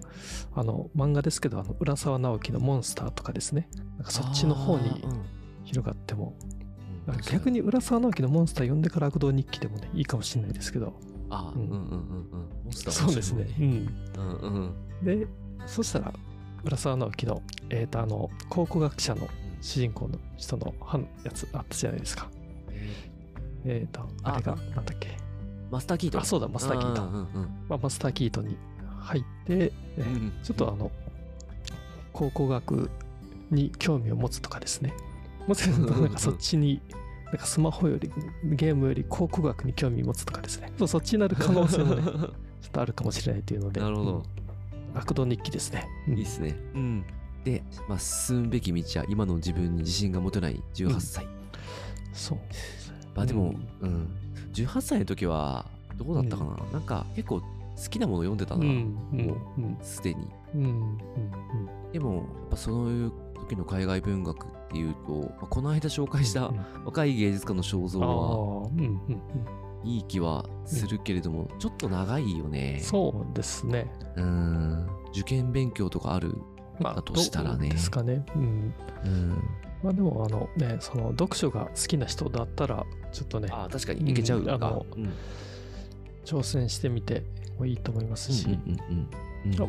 [0.54, 5.04] あの、漫画ですけど、あの、浦沢直樹のモンスターとかですね、なんかそっちの方に
[5.64, 6.52] 広がっても、うん
[7.32, 10.94] 逆に浦沢直樹のモンスター読んでから悪道日記でもね、いいかもしれないですけど、
[11.30, 12.50] あー、ううんんうんうんうん。
[12.64, 13.48] モンスターそうですね。
[13.60, 13.88] うん。
[14.18, 15.06] うんうん。
[15.20, 15.28] で、
[15.66, 16.14] そしたら、
[16.64, 19.28] 浦沢直樹の、えっ、と、あの、考古学者の
[19.62, 22.30] 主人公の人のはんやつあったじゃないですか。
[23.66, 25.18] えっ、と、あれが、なんだっけ？
[25.70, 26.22] マスターキートン。
[26.22, 27.04] あ、そうだ、マスター・キート。
[27.04, 27.26] うんうん
[27.70, 28.58] まあ、マスター・キートンに
[29.00, 30.92] 入って、えーうんちょっとあの、
[32.14, 32.90] 考古学
[33.50, 34.94] に興味を持つとかですね。
[35.48, 36.82] もしかすると、なんかそっちに、
[37.28, 38.12] なんかスマホより、
[38.44, 40.72] ゲームより考古学に興味持つとかですね。
[40.78, 42.30] そうそっちになる可能性もね、 ちょっ
[42.72, 43.80] とあるかもしれないというので。
[43.80, 44.98] なるほどうん。
[44.98, 45.88] 悪道日記ですね。
[46.10, 46.56] うんいいっすね。
[46.76, 47.06] うん。
[47.46, 51.26] で、まあ、進むべき道は今の自分に自信が持てない18歳。
[52.14, 52.40] そう。
[53.16, 54.08] まあでも、うん、
[54.54, 55.66] 18歳の時は
[55.98, 57.46] どうだったかな、なんか結構好
[57.90, 60.28] きなもの読んでたな、うん、うんもうんうすでに。
[60.56, 68.70] うん、うん、でも、やっぱそういう時の海外文学っていうと、まあこの間紹介したうん若い芸術家の肖像は
[69.84, 72.80] いい気はするけれども、ちょっと長いようねん。。
[72.82, 73.92] そうですね。
[74.16, 74.88] うん。
[75.12, 76.38] 受験勉強とかある？
[76.80, 78.26] まあ、だとしたらねですかね。
[78.36, 78.74] うん。
[79.06, 79.44] うん。
[79.84, 84.56] まあでも、あのね、その読書が好きな人だったら、ちょっとね、ああ、確かにいけちゃうか。
[84.56, 85.14] うんあのうん
[86.26, 87.24] 挑戦してみて
[87.58, 88.48] もいいと思いますし、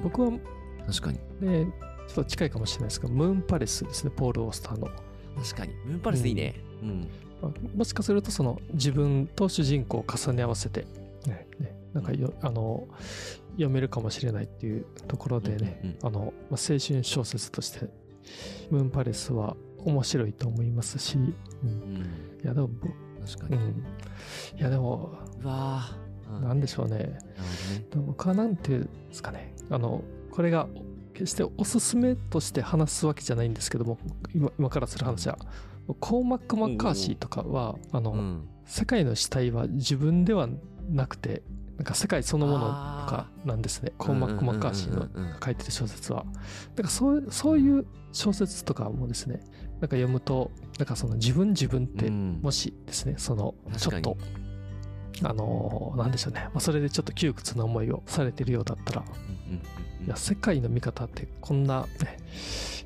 [0.02, 0.32] 僕は
[0.86, 1.18] 確かに。
[1.40, 1.66] ね、
[2.08, 4.88] ちょっと近いかもしれないですけど、ムーンパレスですね、ポール・オースターの。
[5.42, 5.74] 確かに。
[5.84, 6.54] ムーンパレスいいね。
[6.82, 7.08] うん。
[7.40, 10.86] まあもしかすると、その自分と主人公を重ね合わせて、
[11.26, 12.86] ねねなんかよ、あの、
[13.52, 16.20] 読めるかもしれないっていうところでね、うんうんあの、
[16.50, 17.88] まあ、青春小説として、
[18.70, 21.96] ムーンパレスは面白いと思いますし、うん、うん。
[22.42, 22.70] いや、でも、
[23.24, 23.56] 確かに。
[23.56, 23.84] うん。
[24.58, 25.82] いや、でも、うわ
[26.40, 26.96] なんでしょうね。
[26.98, 27.18] ね。
[27.94, 29.54] 僕はなんていうんですかね。
[29.70, 30.68] あの、これが
[31.14, 33.98] 決しておすすめとして話すわけじゃないんですけども、
[34.34, 35.38] 今今からする話は。
[36.00, 38.48] コーマック・マッカーシーとかは、あの、うん。
[38.64, 40.48] 世界の主体は自分では
[40.88, 41.42] なくて、
[41.76, 43.92] なんか世界そのものとかなんですね。
[43.98, 45.08] コーマック・マッカーシーの
[45.44, 46.24] 書いてる小説は。
[46.76, 49.40] だからそうそういう小説とかもですね、
[49.82, 54.16] なんか読むと、なんかその自分自分って、うんもしですね、その、ちょっと、
[55.24, 59.04] あのーなんでしょうね、まあ、それでちょっと窮屈な思いをされてるようだったら、う
[59.52, 62.16] んうんうんいや、世界の見方ってこんな、ね、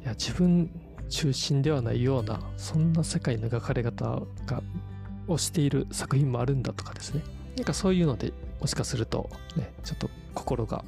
[0.03, 0.71] いや、自分
[1.11, 4.63] 中心ではないような、そんな世界の描かれ方が、
[5.29, 7.23] をしている作品もあるんだとかですね。
[7.57, 10.83] なんかそういうので、もしかすると、ね、ちょっと心が、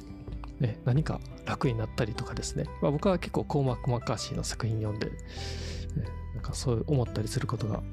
[0.59, 2.65] ね、何か楽になったりとかですね。
[2.81, 5.13] まあ、僕は結構コーマック・マッカーシーの作品読んで、ね、
[6.39, 7.83] なんかそう思ったりすることが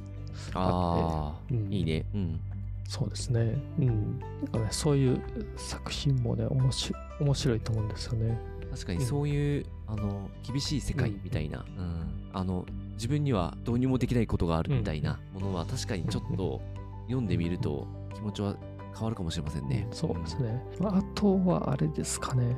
[0.54, 2.04] ああ、うんいいね。
[2.14, 2.40] うん。
[2.88, 3.58] そうですね。
[3.80, 4.20] うん。
[4.20, 5.20] なんかね、そういう
[5.56, 8.38] 作品もね、面白面白いと思うんですよね。
[8.70, 12.30] 確かにそういう、あの、厳しい世界みたいな、うん。
[12.32, 16.60] あの、自分にはどうにもできないことがあるみたいなものは確かにちょっと
[17.06, 18.54] 読んでみると気持ちは
[18.94, 19.88] 変わるかもしれませんね。
[19.90, 20.62] そうですね。
[20.78, 22.56] まあ、あとはあれですかね。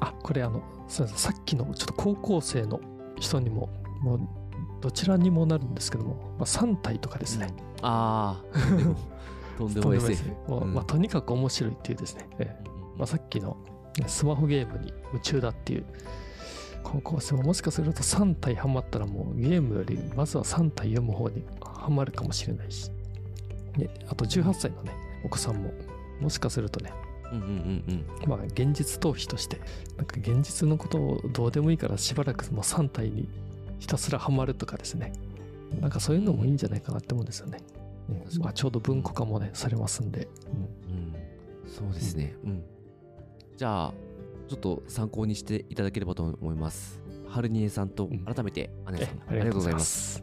[0.00, 1.32] あ、これあの、すみません。
[1.32, 2.80] さっきのちょっと高校生の
[3.20, 3.68] 人にも、
[4.00, 4.20] もう、
[4.80, 7.48] どちらにもなるんですけども、まあ、3体とかですね。
[7.82, 8.96] ああ、で も
[9.58, 10.30] とんでも SF。
[10.48, 12.28] もううんまあ、とにかく面白いっていうですね。
[12.38, 13.56] ええまあ、さっきの
[13.98, 15.84] ねスマホゲームに夢中だっていう
[16.82, 22.90] 高校生ももしかすると3体ハマったらもうゲームよりまずは3体読む方にハマるかもしれないし、
[23.76, 24.92] ね、あと18歳のね
[25.24, 25.72] お子さんも
[26.20, 26.92] もしかするとね
[27.32, 28.28] うんうんうんうん。
[28.28, 29.60] まあ現実逃避として
[29.96, 33.28] なんか現実のことをどうでもいいからしばらくもう3体に
[33.78, 35.12] ひたすらハマるとかですね。
[35.80, 37.58] なんかそういうのもいいんじゃないかなって思うんですよね、
[38.40, 40.26] まあ、ちょうど文庫化もねされますんで、
[40.88, 41.14] うん、
[41.68, 42.34] そうですね。
[42.44, 42.64] うん。
[43.56, 43.94] じゃあ、
[44.48, 47.00] ちょっと参考にしていただければと思います。
[47.28, 47.90] はるにえさん。
[47.90, 48.24] とうん。
[48.24, 50.22] 改めて、アネえさん、ありがとうございます。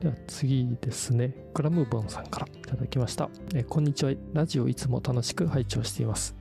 [0.00, 2.26] では次ですね、グラムボンさん。
[2.26, 3.30] からいただきました。
[3.54, 3.84] えこん。
[3.84, 4.12] にちは。
[4.32, 6.34] ラジオいつも楽しく拝聴しています。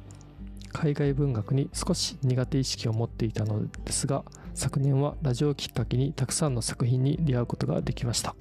[0.71, 4.23] 海外文学に少し苦手意識を持っていたのですが、
[4.59, 8.35] 昨年はラジオをきっかけにたくさんの作品に出会うことができました。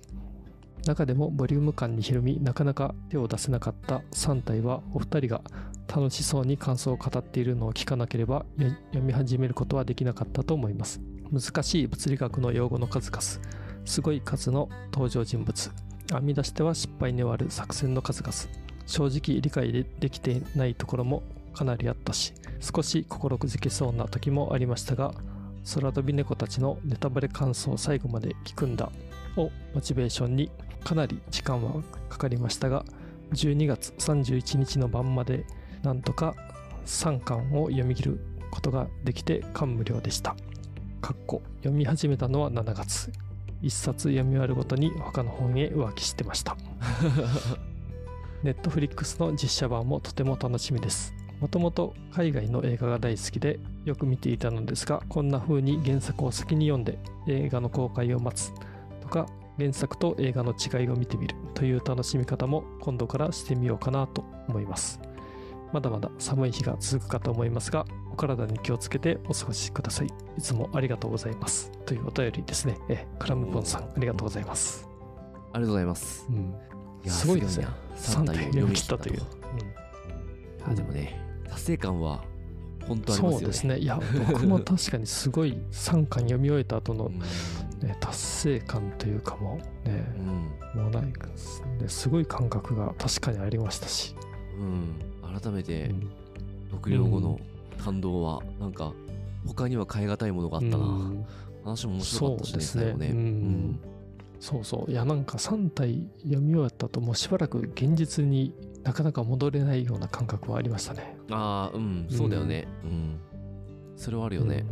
[0.85, 5.43] 中でもボリューム感にひるみ、なかなか手を出せなかった3体はお二人が
[5.87, 11.01] 楽しそうに感想を語っているのを聞かなければ読み始めることはできなかったと思います。
[11.31, 13.23] 難しい物理学の用語の数々、
[13.85, 15.71] すごい数の登場人物
[16.11, 18.35] 編み出しては失敗に終わる作戦の数々
[18.87, 21.23] 正直理解でできてないところも
[21.55, 25.15] かなりあったし少し心くじけそうな時もありましたが
[25.75, 28.91] 空飛び猫たちのネタバレ感想を最後まで聞くんだ。
[29.37, 30.51] をモチベーションに
[30.83, 32.85] かなり時間はかかりましたが
[33.33, 35.45] 12月31日の晩まで
[35.83, 36.35] なんとか
[36.87, 40.35] 3巻を読み切ることができて感無量でした。
[41.01, 43.13] かっこ読み始めたのは7月。
[43.61, 46.57] 一冊読み終わるごとに他の本へ浮気してました。
[48.43, 56.99] ネットフリックスの実写版もとても楽しみですもともと海外の映画が大好きでよく見ていたのですがこんな風に原作を先に読んで
[57.29, 58.53] 映画の公開を待つ
[59.01, 59.27] とか
[59.59, 65.01] 原作と映画の違いを見てみるという楽しみ方も今度からしてみようかなと思います。
[65.73, 70.07] まだまだ寒い日が続くかと思いますがお体に気をつけてお過ごしください。
[70.07, 71.71] いつもありがとうございます。
[71.85, 72.79] というお便りですね。
[72.89, 74.89] えクラムポンさんありがとうございます。
[75.53, 76.27] ありがとうございます。
[76.31, 76.55] うん。
[77.07, 77.67] すごいですね。
[77.97, 78.33] すごいな。
[78.33, 79.21] 3体読み切ったという、い
[80.69, 81.28] やでもね、
[81.59, 82.25] 達成感は
[82.87, 83.39] 本当ありますよね。
[83.39, 87.19] そうですねいや僕も確かにすごい3巻読み終えた後の、うん。
[87.19, 90.05] ね、達成感というかもうね
[90.75, 90.83] うん。
[90.83, 94.15] もうないですねすごい感覚が確かにありましたし、
[94.59, 95.41] うん。
[95.41, 96.11] 改めてう、ん
[96.71, 97.41] 独了後の
[97.83, 98.93] 感動は、なんか、
[99.47, 100.77] 他には変え難いものがあったな。
[100.77, 101.27] うん
[101.65, 103.07] 話も面白かったしね、そうですねね。
[103.09, 103.81] うん
[104.41, 108.55] そうそういやなんか3体読み終わった後もうしばらく現実に
[108.89, 112.67] なかなか戻れないような感覚はありましたねああ、うん、そうだよね。
[112.83, 113.21] うん。
[113.97, 114.65] それはあるよね。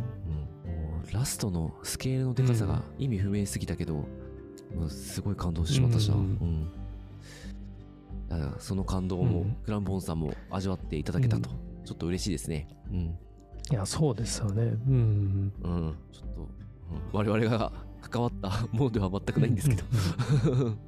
[0.65, 0.71] うん。
[0.71, 6.15] もうラストのスケールのでかさが意味不明すぎたけど、もうすごい感動してしまったしな。
[6.15, 6.71] ううんん。
[8.27, 11.53] だからその感動もうんグランボンさんも味わっていただけたと、う
[11.85, 12.67] ちょっと嬉しいですね。
[12.89, 12.97] うん。
[12.99, 15.95] いやそうですよねうんうん。
[16.11, 16.47] ちょっと、うん
[17.13, 17.71] 我々が
[18.09, 19.83] 関わったものでは全くないんですけど。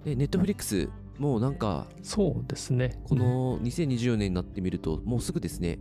[0.04, 0.90] で、ネットフリックス、
[1.20, 3.00] もうなんか、そうですね。
[3.04, 5.78] この2024年になってみると、もうすぐですね。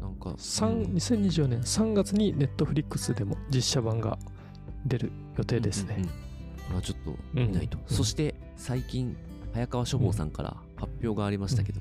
[0.00, 0.94] なんか、3うん。
[0.94, 4.18] 2024年3月にネットフリックスでも実写版が
[4.86, 5.94] 出る予定ですね。
[5.96, 6.12] うんうんうん。
[6.12, 6.16] こ
[6.70, 7.78] れはちょっと見ないと。
[7.78, 7.96] うん。
[7.96, 9.16] そして、最近、
[9.54, 11.80] 早川書房さんから発表がありましたけど、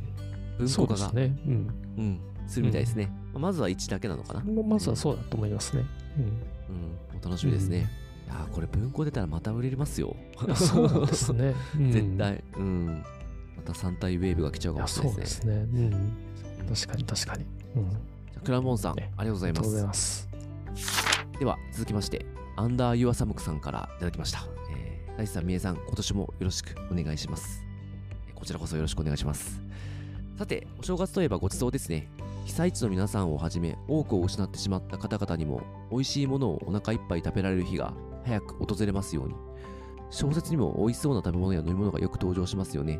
[0.57, 1.37] 文そう庫化が、ですね。
[1.47, 1.53] うん。
[1.97, 3.11] うん、するみたいですね。
[3.33, 4.41] まずは1だけなのかな。
[4.41, 5.83] ままずはそうだと思いますね、
[6.17, 7.89] うん、お楽しみですね。
[8.31, 10.15] いやーこれ文庫出たらまた売れますよ。
[10.55, 12.43] そうですね、 うん絶対。
[12.57, 13.03] うん。
[13.57, 15.65] また3体ウェーブが来ちゃうかもしれないですね。
[15.65, 16.13] すねうん
[16.73, 20.29] 確かに確かに、うん、じゃあクラモンさん、ねありがとうございます。
[21.37, 24.45] では、続きまして、アンダーユアサムクさんからいただきました。
[24.71, 27.65] えー、大地さん、みえさん、今年もよろしくお願いします。
[27.65, 27.71] えー
[28.41, 29.61] こちらこそよろしくお願いします。
[30.35, 32.09] さて、お正月といえばごちそうですね。
[32.45, 39.35] 被災地の皆さんをはじめ、多くを失ってしまった方々にも、美味しいものをお腹いっぱい食べられる日が早く訪れますように。
[40.09, 42.99] 小説にも美味しそうな食べ物や飲み物がよく登場しますよね。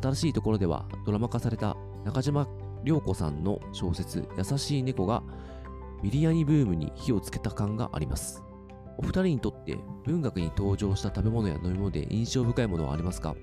[0.00, 2.46] 新しいところでは、ドラマ化された中島
[2.84, 5.22] 涼子さんの小説、優しい猫が、
[6.02, 8.42] ビリヤニブームに火をつけた感があります。
[8.98, 13.34] お二人にとって文学に登場した食べ物や飲み物で印象深いものはありますか？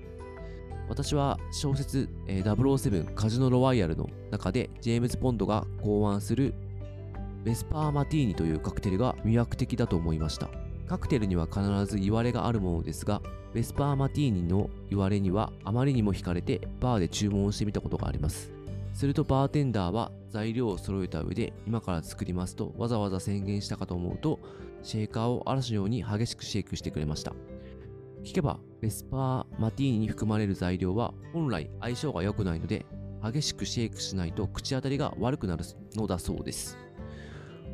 [0.88, 6.54] 私は小説、えー007カジノロワイヤルの中でジェームズ・ポンドが考案する
[7.44, 10.50] ベスパーマティーニというカクテルが魅惑的だと思いました。
[10.90, 13.22] カクテルには必ず言われがあるものですが、
[13.54, 18.50] ベスパーマティーニの言われにはあまりにも惹かれてバーで注文してみたことがあります。
[18.92, 24.40] するとバーテンダーは材料を揃えた上で今から作りますとわざわざ宣言したかと思うと
[24.82, 27.34] シェーカーを嵐のように激しくシェイクしてくれました。
[28.24, 32.84] 聞けばベスパーマティーニに含まれる材料は本来相性が良くないので
[33.22, 36.76] 激しくシェイクしないと口当たりが悪くなるのだそうです。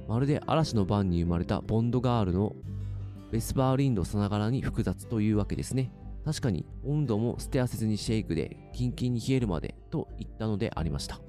[0.07, 2.55] まるで嵐の晩に生まれたボンドガールの
[3.31, 5.91] ベスバーリンドさながらに複雑というわけですね。
[6.25, 11.21] 確かに温度も捨て汗せずにシェイクでキンキンに冷えるまでと言ったのでありました。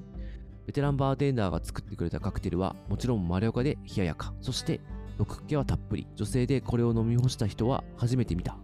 [0.66, 4.82] ベテランバーテンダーが作ってくれたカクテルはもちろんまろやかで冷ややか、そして
[5.18, 6.08] 毒気はたっぷり。
[6.16, 8.58] 女性でこれを飲み干した人は初めて見た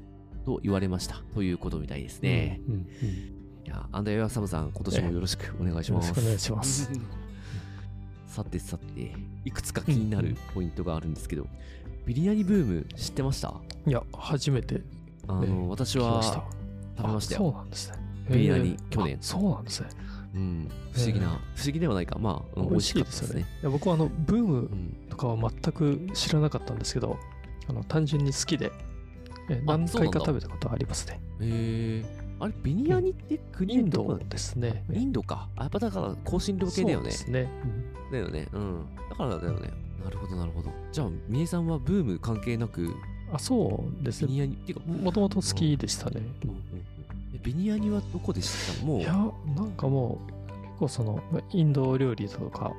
[0.46, 1.22] と言われました。
[1.34, 2.62] ということみたいですね。
[2.67, 6.10] うんうんいや、アンダーヨアサムさん、今年もよろしくお願いします。
[6.10, 6.91] よろしくお願いします。
[8.28, 9.15] さてさて、
[9.46, 11.48] いくつか気になるポイントがあるんですけど、
[12.06, 13.54] ビリヤニブーム知ってました？
[13.88, 14.82] いや、初めて
[15.28, 15.98] あの、ね私。
[16.00, 16.22] は
[16.96, 17.54] 食べましたあそうよ。
[17.54, 17.98] なんですね。
[18.30, 19.89] ビリヤニ去年あそうなんですね。
[20.36, 22.18] うん、不思議な、え不思議ではないか。
[22.18, 23.46] まあ、うん美味しかったですね。
[23.62, 27.18] いや僕はあのブームうん、とかは全く知らなかったんですけど、
[27.68, 28.72] あの単純に好きで、
[29.66, 31.20] 何回か食べたことありますね。
[31.39, 34.84] えー、あれ、ビリヤニってイ国ンドですね。
[34.92, 35.50] けインドか。
[35.56, 37.26] あ、やっぱだから、香辛料系だよねそうで。
[37.26, 37.50] すね。
[38.12, 38.48] だよね。
[38.54, 38.86] うん。
[39.10, 39.70] だからだよね。
[40.04, 40.70] なるほど、なるほど。
[40.92, 42.96] じゃあ、みえさんはブーム関係なく、うん
[43.32, 44.50] あ、そうですね。
[45.02, 46.22] もともと好きでしたね。
[46.44, 46.63] うんうんうん
[47.36, 48.86] えビニヤニはどこで知った？
[48.86, 49.13] のもういや、
[49.56, 52.72] なんかもう、結構その、インド料理とか、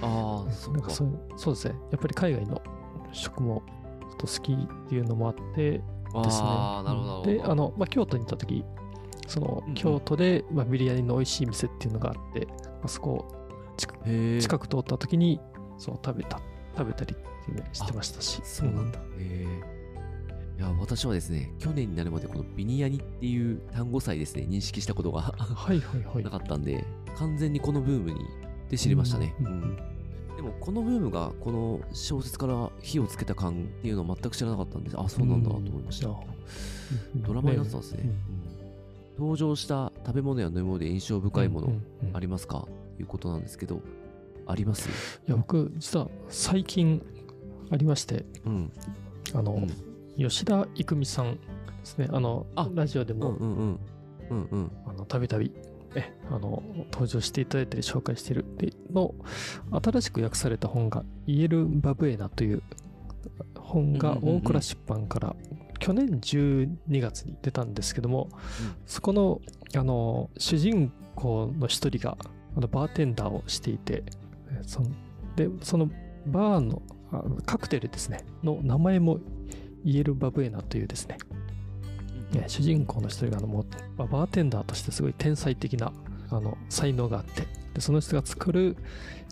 [0.00, 1.74] ああそうんかそうそうですね。
[1.90, 2.62] やっぱり海外の
[3.12, 3.62] 食も
[4.00, 5.82] ちょっと好きっていうのもあってですね。
[6.14, 8.64] なるほどで、あの、まあ、京都に行った時、
[9.26, 13.34] その京都で、まあ、ビリヤニの美味しい店っていうのがあって、まあそこを
[14.40, 15.38] 近く通った時に、
[15.76, 16.40] そう食べた、
[16.78, 18.40] 食べたりっていうのを知ってましたし。
[18.44, 18.98] そうなんだ。
[18.98, 19.78] へえ
[20.58, 26.22] いや私はですね去年になるまでこのビニヤニっていう単語さえですね認識したことがはいはいはい。
[26.24, 26.30] な。
[26.30, 26.84] かったんで
[27.16, 28.18] 完全にこのブームに
[28.68, 29.78] で知りましたね、うんうん
[30.38, 36.14] でもこのブームがこの小説から火をつけた感っていうのを全く知らなかったんであそうなんだと思いました、うん
[37.16, 38.16] ドラマになってたんですね、うんうん。
[39.18, 43.80] 登場した食べ物や飲み物で印象深いものうんうんうんありますか、ということなんですけど
[44.48, 44.88] あります？
[45.26, 47.02] いや、僕、実は最近
[47.70, 48.72] ありまして、うん。
[49.34, 49.68] あの、うん。
[50.16, 51.40] 吉田郁美さんで
[51.84, 52.68] すね、あの、あ。
[52.74, 53.78] ラジオでも、
[55.06, 55.52] たびたび
[55.94, 59.14] えあの登場していただいたり紹介しているでの
[59.82, 62.62] 新しく訳された本が「イエル・バブエナ」という
[63.56, 64.36] 本がうんうんうんうん。
[64.38, 65.34] 大倉出版から
[65.78, 68.28] 去年12月に出たんですけども、
[68.84, 69.40] そこの
[69.74, 72.18] あの主人公の一人が
[72.54, 74.12] あのバーテンダーをしていてえ
[74.62, 74.88] その
[75.36, 75.90] でその
[76.26, 76.82] バーの
[77.12, 79.18] あカクテルですねの名前も
[79.84, 81.18] イエル・バブエナというですね
[82.32, 85.92] ね主人公の一人があのもう、まあバーテンダーとしてすごい天才的な
[86.30, 88.76] あの才能があってでその人が作る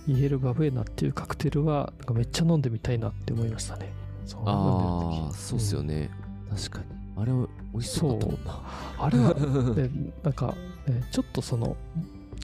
[0.06, 3.92] イエル・バブエナっていうカクテルはなんかめっちゃ飲んでみたいなって思いましたね。
[4.24, 6.10] そうああそうっすよね、
[6.50, 6.84] 確かに。
[7.16, 8.62] あれは美味しそうだったもんな。
[8.98, 9.34] あれは、
[9.74, 9.90] ね、
[10.22, 10.54] なんか、
[10.86, 11.76] ね、ちょっとその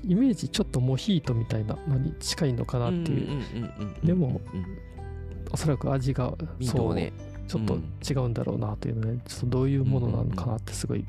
[0.04, 3.42] イメージちょっとモヒートみたいなのに近いのかなっていう、
[4.04, 4.66] でもうん
[5.52, 7.12] おそらく味がそうもね。
[7.48, 7.76] ちょっと
[8.08, 11.04] 違うんだろうなというので、ちょっとどういうものなのかなってすごい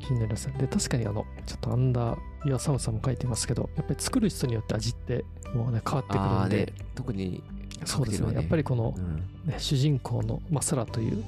[0.00, 0.54] 気になりますね。
[0.58, 6.72] で、確かにあの、ちょっとアンダー、岩寒さんも書いてますけど、やっぱり作る人によって味ってもうね、変わってくるんで。
[6.96, 7.44] 特に
[7.84, 9.16] そうですね、やっぱりこのう、ん。
[9.48, 11.22] ね、主人公のマサラという、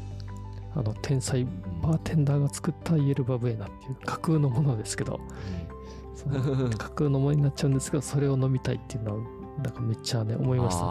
[0.75, 1.45] あの、天才
[1.83, 5.21] バーテンダーが作ったイエルバブエナっていう架空のものですけど、
[6.19, 9.23] その架空のものになっちゃうんですけど、それを飲みたいっていうのは、
[9.63, 10.91] なんかめっちゃね、思いました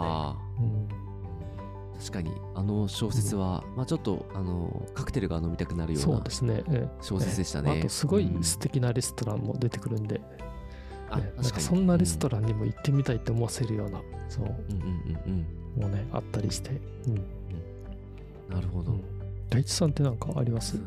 [1.98, 6.20] 確かにあの小説は、まあちょっとあのカクテルが飲みたくなるような
[7.00, 8.42] 小説でしたね、あとすごいうん。
[8.42, 10.20] 素敵なレストランも出てくるんで、
[11.10, 11.52] あねなん確かに。
[11.52, 14.56] かそんなレストラランにも行ってみたいって思わせるような、そう、ン、うん、うん
[15.26, 15.82] うんうん。
[15.82, 16.70] もうね、あったりして。
[17.08, 17.14] うん。
[17.16, 17.24] うん。
[18.48, 19.02] なるほど、うん。
[19.50, 20.78] 大地さんってなんかあります？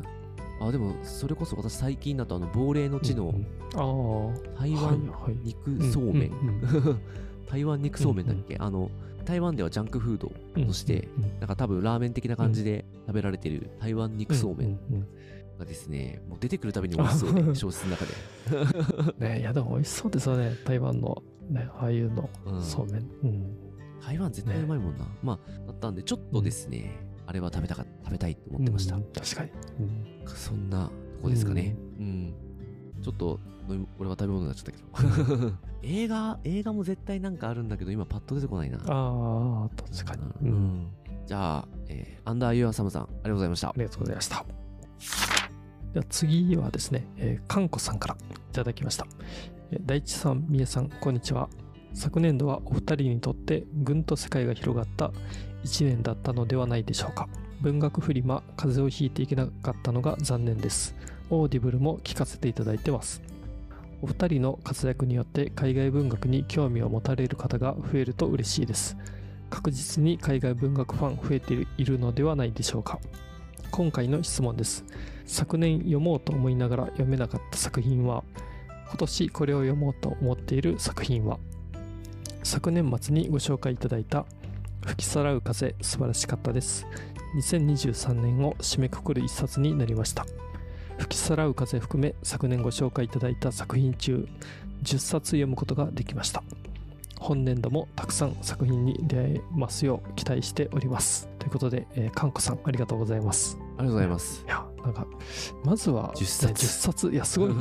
[0.66, 3.34] あでもそれこそ私最近だとあの亡霊の地の
[4.58, 6.32] 台湾肉そうめん、
[7.50, 8.90] 台湾肉そうめんだっけ、あの
[9.24, 14.78] 台湾ではジャンクフードうんとして、うんうんなんか多分ラーメン的な感じで食べられてる台湾肉そうめん。
[15.58, 18.12] がですね、もう出てくるたびに美味しそうで、小説の中で。
[19.18, 22.62] う んねいやでも美味しそうですよね、台湾の、ね、ああいうの、うん。
[22.62, 23.10] そうめん。
[23.22, 23.56] うん。
[24.00, 25.06] 台湾絶対うまいもんな。
[25.22, 26.96] まあ、だったんで、ちょっとですね、
[27.32, 28.96] あれは食べたか食べたいと思ってました。
[28.96, 29.50] うん確かに。
[29.80, 31.74] うんそんなとこですかね。
[31.98, 32.34] うん。
[33.02, 33.40] ちょっと、
[33.98, 34.78] 俺は食べ物になっちゃったけ
[35.40, 35.52] ど。
[35.82, 38.76] 映画、映画も絶対なんかあるんだけど、今パッと出てこないな。
[38.86, 40.50] ああ、確かに。
[40.50, 40.86] ううんん。
[41.26, 43.72] じゃあ、えーアンダーユアサムさん、ありがとうございましたあ。
[43.78, 44.44] りがとうございました。
[45.94, 49.06] では次はですね、えー、かんこさんからいただきました。
[49.70, 51.48] えー大地さん、みえさん、こんにちは。
[51.94, 55.12] 昨年度はお二人にとってぐんと世界が広がった
[55.64, 57.28] 一年だったのではないでしょうか。
[57.60, 60.94] 文学フリマ、風邪をひいていけなかったのが残念です。
[61.30, 63.22] Audible も聞かせていただいてます。
[64.02, 68.96] お二人の活躍によって海外文学に興味を持たれる方が増えると嬉しいです。
[69.48, 72.98] 確実に海外文学ファン増えているのではないでしょうか。
[73.70, 74.84] 今回の質問です。
[75.24, 78.24] 昨年読もうと思いながら読めなかった作品は、
[78.88, 81.38] 今年これを読もうと思っている作品は、
[82.42, 84.26] 昨年末にご紹介いただいた
[84.86, 86.86] 吹きさらう風素晴らしかったです。
[87.36, 90.26] 2023年を締めくくる一冊になりました。
[90.98, 94.28] 吹きさらう風含め昨年ご紹介いただいた作品中
[94.82, 96.42] 10冊読むことができました。
[97.18, 101.28] 本年度もたくさん作品に出会えますよう期待しております。
[101.38, 103.56] ということで、えー、かんこさんありがとうございます。
[103.78, 104.48] ありがとうございますい。
[104.48, 105.06] や、なんか、
[105.64, 107.10] まずは、10冊ね10冊。
[107.10, 107.54] いや、すごい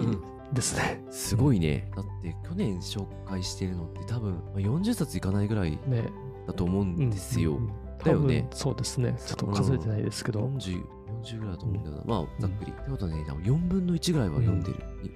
[0.54, 1.04] ですね。
[1.10, 1.90] すごいね。
[1.96, 6.10] だって去年紹介してるのって多分まあ40冊いかないぐらいね。
[6.48, 7.56] だと思うんですよ。
[7.56, 9.16] うんうんだよねそうですね。
[9.26, 10.42] ちょっと数えてないですけど。
[10.42, 10.84] 40、
[11.24, 12.04] 40ぐらいだと思うんだよな。
[12.06, 12.72] まあ、ざっくり。
[12.72, 15.10] ってことはね、多分4分の1ぐらいは読んでる、に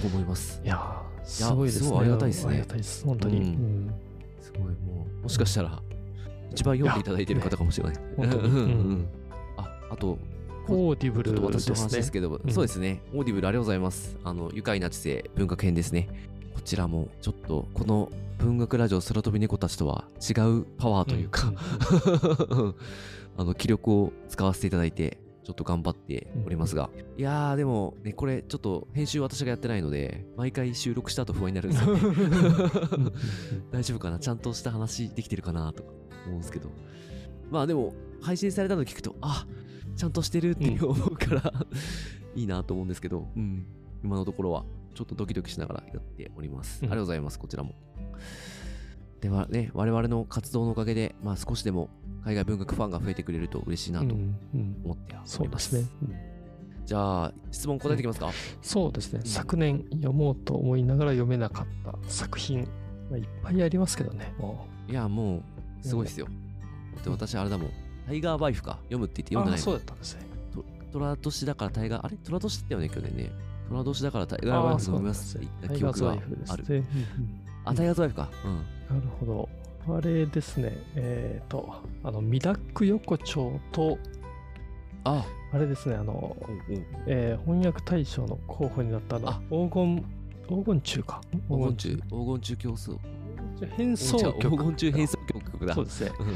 [0.00, 0.60] と思います。
[0.64, 1.86] いやー、すごいですね。
[1.86, 3.04] すごいありがたいですねありがたいです。
[3.04, 3.58] 本当に。
[4.40, 5.82] すごい、もう、もしかしたら、
[6.50, 7.96] 一番読んでいただいてる方かもしれない。
[8.16, 9.06] 本当に
[9.56, 10.18] あ、あと、
[10.68, 12.10] Audible で私の話です。
[12.10, 13.02] けど、うんそうですね。
[13.12, 14.16] Audible ありがとうございます。
[14.24, 16.08] あの、愉快な知性文学編ですね。
[16.54, 21.52] こちらも、ちょっと、この文学ラジオ空飛び猫たちとは違うパワーというか、
[23.36, 26.88] あの、気力を使わせていただいて、ちょっと頑張っておりますが。
[27.18, 32.00] いやー、でも、ね、これ、ちょっと編集私がやってないので、毎回収録した後不安になるんですよね。
[33.70, 34.18] 大丈夫かな？
[34.18, 35.72] ちゃんとした話できてるかな？
[35.74, 35.90] とか
[36.26, 36.70] 思うんですけど。
[37.50, 37.92] まあでも、
[38.22, 39.46] 配信されたの聞くと、あ
[39.96, 41.52] ちゃんとしてるって思うから、
[42.34, 43.66] いいなと思うんですけど、うん。
[44.02, 44.64] 今のところは、
[44.94, 46.82] ちょっとドキドキしながらやっております。
[46.82, 47.74] うんありがとうございます、こちらも。
[49.20, 51.90] ではね、我々の活動のおかげで、まあ少しでも
[52.24, 55.36] 海外文学ファンが増えてくれると嬉しいなとうんうん思っております。
[55.36, 55.88] そうですね。
[56.02, 56.14] うん
[56.86, 58.30] じゃあ、質問答えていきますか、
[58.60, 59.20] そうですね。
[59.24, 62.68] うん昨年読もうと思いながら読めなかった作品、
[63.08, 64.34] まあ、いっぱいありますけどね。
[64.38, 65.42] もいや、もう、
[65.80, 66.26] すごいですよ。
[66.94, 67.70] だって私、あれだもん。
[68.06, 68.76] タイガーバイフか？
[68.82, 70.26] 読むって言って読んでないそうだったんですね。
[70.92, 72.18] 虎年だからタイガー、あれ？
[72.18, 73.32] 虎年だったよね、去年ね。
[73.70, 76.10] 虎年だからタイガーバイフ飲みますって言った記憶が。
[76.12, 76.84] ある。
[77.64, 78.30] あ、タイガーズワイフか？
[78.44, 78.96] うん。
[78.96, 79.48] なるほど。
[79.96, 80.72] あれですね。
[80.94, 83.98] えっ、と、あの、ミダック横丁と、
[85.04, 86.86] あ、あれですね、あの、うんうん。
[87.06, 90.04] えー翻訳大賞の候補になったあのあ黄金、
[90.48, 91.20] 黄金中か？
[91.48, 92.92] 黄金中、黄金中競争。
[92.92, 93.00] 中。
[93.76, 94.56] 変奏じゃあ黄曲。
[94.56, 95.74] 金中変奏曲だ。
[95.74, 96.12] そうですね。
[96.20, 96.26] うん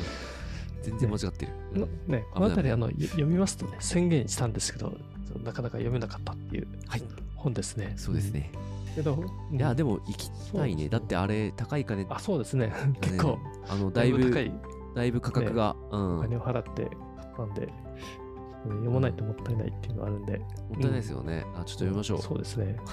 [0.80, 1.88] 全然間違ってる。
[2.06, 4.96] ね、この辺りあのよ読みますとね、宣言したんですけど、
[5.44, 7.02] なかなか読めなかったっていうはい。
[7.36, 7.94] 本ですね。
[7.96, 8.50] そうですね。
[8.94, 10.88] けど、いや、も、でも行きたいね。
[10.88, 12.72] だってあれ、高い金、あ、そうですね。
[13.00, 14.52] 結構、あの、だいぶ、高い
[14.94, 16.18] だいぶ価格が、うん。
[16.18, 17.68] お金を払って買ったんで、
[18.66, 20.38] うん読まないともったいないっていうのがあるんで。
[20.38, 21.44] もったいないですよね。
[21.54, 22.22] あ、ちょっと読みましょう。
[22.22, 22.76] そうですね。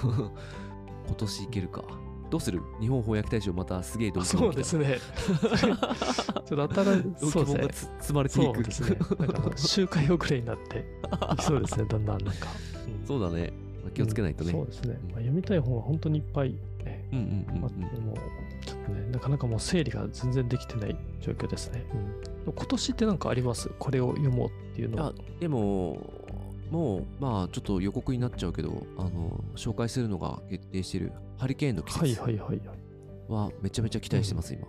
[1.06, 1.84] 今年いけるか。
[2.30, 2.60] どうする？
[2.80, 4.98] 日本翻訳大賞またすげえ同あ期そうですね。
[6.46, 7.68] ちょっと新同そうですね期本が。
[7.68, 8.62] つ積まれていく。
[8.62, 8.98] ですね。
[9.18, 10.78] なんか周回遅れになって
[11.32, 12.48] いきそうですね、だんだんなんか。
[12.86, 13.52] う んそうだね。
[13.82, 14.52] まあ気をつけないとね。
[14.52, 14.98] そうですね。
[15.02, 16.50] うんまあ、読みたい本は本当にいっぱい、
[16.84, 17.22] ねうんう
[17.54, 18.16] んうんあって、もう、
[18.64, 21.84] ちょっとね、なかなかもう整理が全然できてない状況ですね。
[22.46, 23.70] うん、今年ってなんかあります？
[23.78, 24.96] これを読もうっていううん。
[24.96, 25.12] のはあ。
[25.40, 26.00] でも、
[26.70, 32.60] もう、まあ、ちょっと予告になっちゃうけど、あの、紹介するのが決定してるハリケーンの季はい節はいはい。
[33.28, 34.66] はめちゃめちゃ期待してます、今。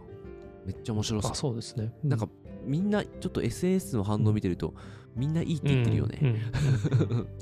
[0.66, 1.36] めっちゃ面白そうあ、。
[1.36, 1.94] そうですね。
[2.04, 2.28] うなんか、
[2.66, 4.74] みんな、ちょっと SNS の反応見てると、
[5.16, 6.20] みんないいって言ってるよね。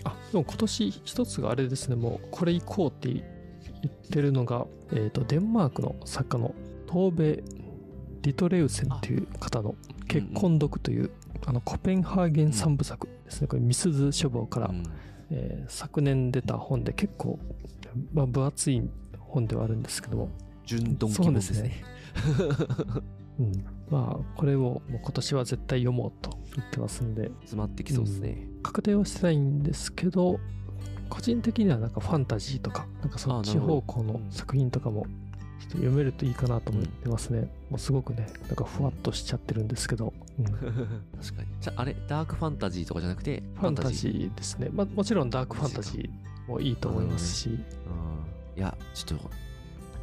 [0.05, 3.21] あ、でも今年一つがあれですね、もうこれ行こうって言
[3.87, 6.55] ってるのが、えっ、と、デンマークの作家の
[6.87, 7.43] トーベ・
[8.21, 9.75] リトレウセンっていう方の
[10.07, 11.11] 結婚読という、
[11.45, 13.47] あのコペンハーゲン三部作ですね。
[13.47, 14.83] これ、ミスズ書房から、うん。
[15.31, 17.39] えー昨年出た本で結構、
[18.13, 18.83] まあ、分厚い
[19.19, 20.29] 本ではあるんですけども、
[20.65, 21.83] 純ドンキモンですね。
[23.39, 27.31] うん、まあこれをもう今年は絶対読もうと言ってますんで。
[27.41, 28.47] 詰まってきそうですね。
[28.63, 30.39] 確定はしてないんですけど
[31.09, 35.05] 個人的にはなんかファンタジーとかなんかそっち方向の作品とかも
[35.65, 40.45] ちょっと読めるといいかなと思ってますね、もうすごくねなんかふわっとしちゃってるんですけど、うん。
[40.45, 40.87] フ
[41.21, 41.47] 確かに。
[41.61, 47.57] じゃあ、あれ、ダークファンタジーとかじゃなくて、ァンタジーですね、まあ、もちろんダークファンタジーもいいと思いますし、うん。
[48.57, 49.29] いや、ちょっと、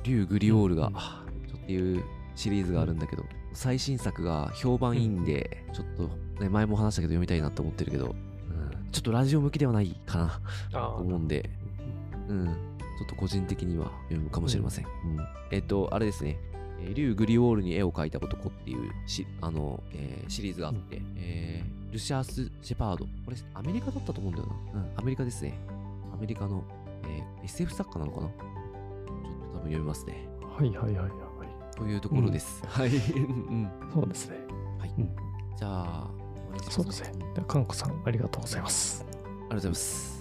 [0.05, 0.95] 竜グリオールが、うん。
[0.95, 2.03] ちょっという
[2.35, 10.41] シリーズがあるんだけど、最新作が評判いいんで、ちょっとね、前も話したけど読みたいなと思ってるけど、うん、ちょっとラジオ向きではないかな。
[10.71, 11.51] と思うんで、
[12.29, 12.57] うん、
[12.99, 14.85] ちょっと個人的には読むかもしれません。
[14.85, 15.19] うん、
[15.51, 16.39] えっと、あれですね、
[16.81, 23.05] リュウ・グリウォールに絵を描いた男っていうしあの、えー、シリーズがあって、うん、えー、ルシアース・シェパード。
[23.25, 24.81] これ、アメリカだったと思うんだよな。
[24.81, 25.59] うん、アメリカですね。
[26.13, 26.65] アメリカの、
[27.05, 28.27] えー、SF 作家なのかな？
[28.29, 30.27] ちょっと多分読みますね。
[30.41, 31.11] はいはいはいはい。
[31.77, 32.63] というところです。
[32.63, 32.89] うん、はい。
[32.89, 34.37] うん、そうですね。
[34.79, 34.95] はい。
[34.99, 35.17] うん、
[35.57, 36.11] じゃあ、
[36.69, 37.13] そうですね。
[37.35, 39.07] では、かんこさん、ありがとうございます。
[39.09, 40.12] ありがとうございます。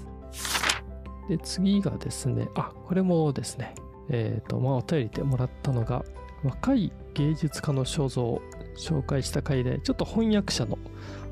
[1.31, 3.73] で、次がですね、あ、これもですね、
[4.09, 6.03] えっ、ー、と、まあ、お便りでもらったのが、
[6.43, 8.41] 若い芸術家の肖像を
[8.75, 10.77] 紹介した回で、ちょっと翻訳者の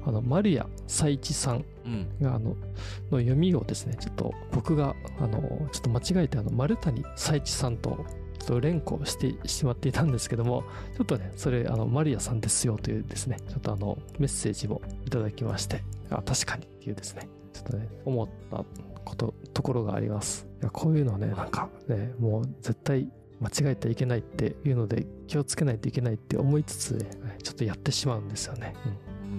[0.05, 1.65] あの丸谷佐一さん
[2.21, 2.55] が、あの、
[3.11, 8.05] の読みをですね、ちょっと僕があのちょっと間違えてあの丸谷佐一さんと
[8.39, 10.63] ちょっと連呼してしまっていたんですけども、
[10.95, 18.65] ちょっとね、それ、あの、マリアさんですよというですね、ちょっとあの、メッセージもいただきまして、あ、確かにっていうですね、ちょっとね、思った
[19.03, 20.47] こと、ところがあります。
[20.61, 28.73] いや、こういうのね、なんかね、もう絶対間違えてはいけないっていうので、気をつけないといけないって思いつつ、ね、ちょっとやってしまうんですよね。
[28.85, 29.31] うん。
[29.31, 29.35] う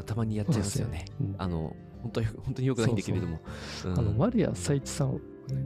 [0.00, 1.04] んたまにやっちゃいますよね。
[1.20, 3.38] うん、あの、本当に、本当によくないんだけれども。
[3.80, 5.20] そうそううん、あの、マリア佐一さん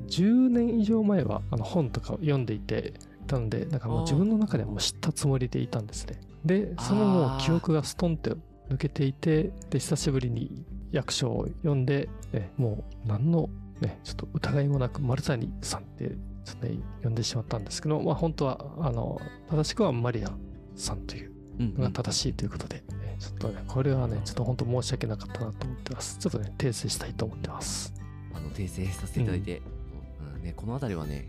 [0.08, 2.94] 10年以上前はあの本とかを読んでいて
[3.26, 8.32] たのでなんかもう自分の中ではもう知ったつもりでいたんですねでそのもう記憶がストンって
[8.70, 13.48] 抜けていてで久しぶりに役所を読んで、ね、もう何の、
[13.80, 16.08] ね、ちょっと疑いもなく丸谷さんって
[16.44, 19.20] ちょっと、ね、呼んでしまったんですけど、まあ、本当はあの
[19.50, 20.30] 正しくはマリア
[20.76, 26.18] さんというのが正しいということで、うんうん、ちょっとねこれはねちょっと本当申し訳なかったなと思ってます。
[26.18, 27.92] ちょっとね訂正したいと思ってます。
[28.32, 29.62] あの訂正させていただいて、
[30.20, 30.36] うん。
[30.36, 31.28] うんね、この辺りはね、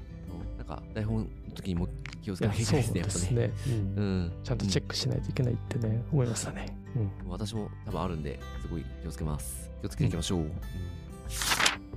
[0.57, 1.87] なんか台本の時にも
[2.21, 3.53] 気をつけなきゃいけないですね、ね。
[3.67, 6.78] うん、ちゃんとチェックしないといけないってね、思いましたね。
[7.27, 9.71] 私も多分あるんで、すごい気をつけます。
[9.81, 10.51] 気をつけていきましょう。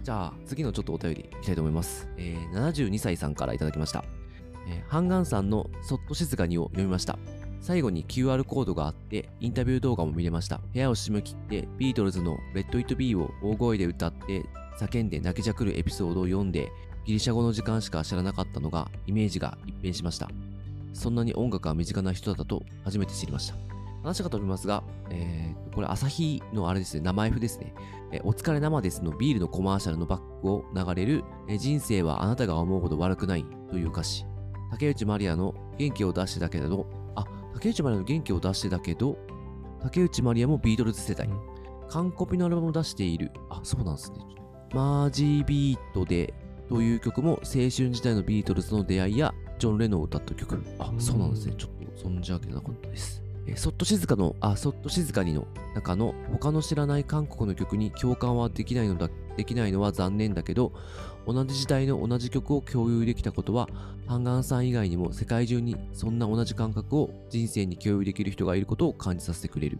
[0.02, 2.08] じゃあ、次のちょっとお便りいきたいと思います。
[2.16, 4.04] えー、72歳さんからいただきました。
[4.68, 7.18] えー、ハンガンさんのそっと静かにを読みました。
[7.60, 10.60] 最後に QR コードがあって、インタビュー動画も見れました。
[10.72, 14.44] 部屋を閉め切って、ビートルズの Let It Be を大声で歌って、
[14.78, 16.72] 叫んで泣きじゃくるエピソードを読んで、
[17.04, 20.28] ギリシャ語の時間しか知らなかったのが、イメージが一変しました。
[20.92, 23.54] そんなに音楽が身近な人だと初めて知りました。
[24.02, 27.74] 話が飛びますが、えー、これ、朝日のあれですね、生 F ですね。
[28.12, 34.26] えお疲れ生ですのビールのコマーシャルのバックを流れる、え人生はあなたが思うほど悪くないという歌詞。
[34.70, 37.24] 竹内まりやの元気を出してだけど、あ、
[37.54, 39.16] 竹内まりやの元気を出してだけど、
[39.82, 41.28] 竹内まりやもビートルズ世代。
[41.88, 43.30] 完コピのアルバムを出している。
[43.50, 44.18] あ、そうなんですね。
[44.72, 46.32] マージービートで
[46.68, 50.62] という曲も青春時代のビートルズの出会いやジョン・レノンを歌った曲。
[50.78, 51.54] あ、そうなんですね。
[51.58, 53.21] ちょっと存じ上げなかったです。
[53.46, 60.72] えそっと静かの、あ、そっと静かにの中の他の知らない韓国の曲に共感はできないのだ、できないのは残念だけど、
[61.26, 63.68] 同じ時代の同じ曲を共有できたことは、
[64.06, 69.78] ハンガンさん以外にも世界中にそんな同じ感覚を人生に共有できる人がいることを感じさせてくれる。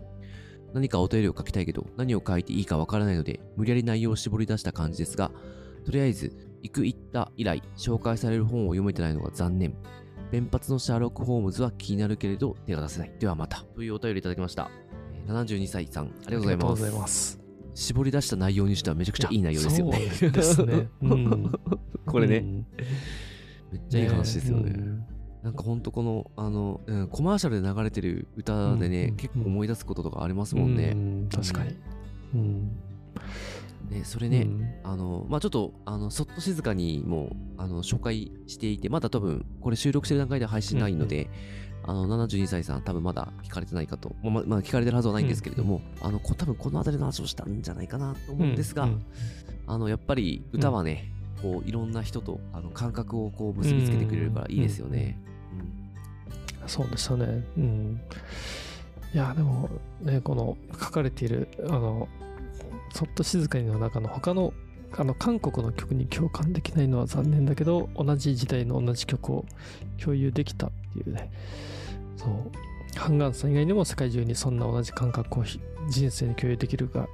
[0.73, 5.31] 何かお便りを書きたいけど、何を書いていいかわからないので、無理やり内容を絞り出した感じですが、
[5.85, 6.33] とりあえず、
[6.63, 9.75] 行く行った以来、紹介される本を読めてないのが残念。
[10.33, 13.13] 弁髪のシャーロック・ホームズは気になるけれど、手が出せない。
[13.21, 13.65] ではまた。
[13.75, 14.71] というお便りいただきました。
[15.29, 17.39] 72歳さん、ありがとうございます。
[17.75, 20.11] 絞り出した内容にしてはめちゃくちゃいい内容ですよね。
[20.11, 20.89] そうですね。
[21.03, 21.53] うん、
[22.07, 22.67] これね、うん、
[23.73, 24.73] めっちゃいい話ですよね。
[24.73, 25.07] ね
[25.43, 30.97] なんかほんとこの、あの、うん、コマーシャルで流れてる歌でね、うん、結構思い出すこととかありますもんね。
[31.31, 31.77] 確かに。
[32.35, 32.82] うん。
[33.93, 34.49] ね、それね、
[34.83, 41.31] あの、まあちょっと、あの、そっと静かにも、あの、紹介していて、まだ多分、これ収録してる段階で配信ないので、
[41.85, 48.89] あの、72歳さん多分まだ聞かれてないかと、まあ、まあ、聞かれてるはずはないんですけれども、あの、多分この辺りの話をしたんじゃないかなと思うんですが、
[49.67, 51.13] あの、やっぱり歌はね、
[51.43, 55.19] こう、いろんな人と、あの、感覚をこう、結びつけてくれるからいいですよね。
[56.67, 57.45] そうですよね。
[57.57, 58.01] うん。
[59.13, 59.69] いや、でも、
[60.01, 62.09] ね、この書かれている、あの、
[62.93, 64.53] そっと静かにの中の他の
[64.95, 69.47] あの韓国の曲に共感できないのは残念だけど同じ時代の同じ曲を
[69.99, 71.31] 共有できたっていうね。
[72.17, 72.99] そう。
[72.99, 75.45] ハンガンさん以外にも世界中にそんな同じ感覚を
[75.89, 77.09] 人生に共有できるが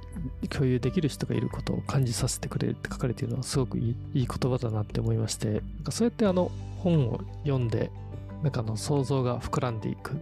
[0.49, 7.91] 共有できる人がいることを感じさせてくれるって書かれているのはすごくいいいい言葉だなって思いましてなんかそうやってあの本を読んで
[8.43, 10.19] なんかの想像が膨らんでいく。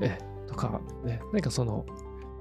[0.00, 1.20] えとかね。
[1.32, 1.84] 何かその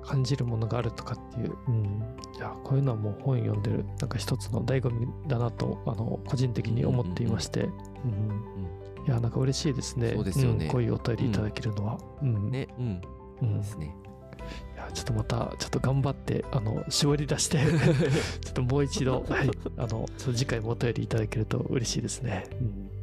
[0.06, 2.04] 感じるものがあるとかっていう、うん、
[2.36, 10.14] いやこういうのはもう本読んでるなんか一つの醍醐味だなとあの個人的に思っていまして、うん、いやなんか嬉しいですね。
[10.14, 12.52] そうですよね、こういうお便りいただけるのは、うん。
[12.52, 12.68] ね。
[12.78, 13.02] うん、
[13.42, 13.96] うん、ですね。
[14.76, 17.60] いやちょっとまたちょっと頑張ってあの絞り出して
[18.44, 22.46] ちょっともう一度、はい、あの次回もお便りいただけると嬉しいですね。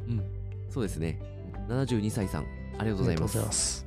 [0.07, 0.23] うん、うん、
[0.69, 1.19] そうですね。
[1.67, 2.45] 72歳さん、
[2.77, 3.85] ありがとうございます。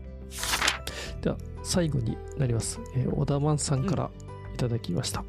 [1.24, 4.10] では最後になります、えー小田満さんから
[4.52, 5.24] いただきました、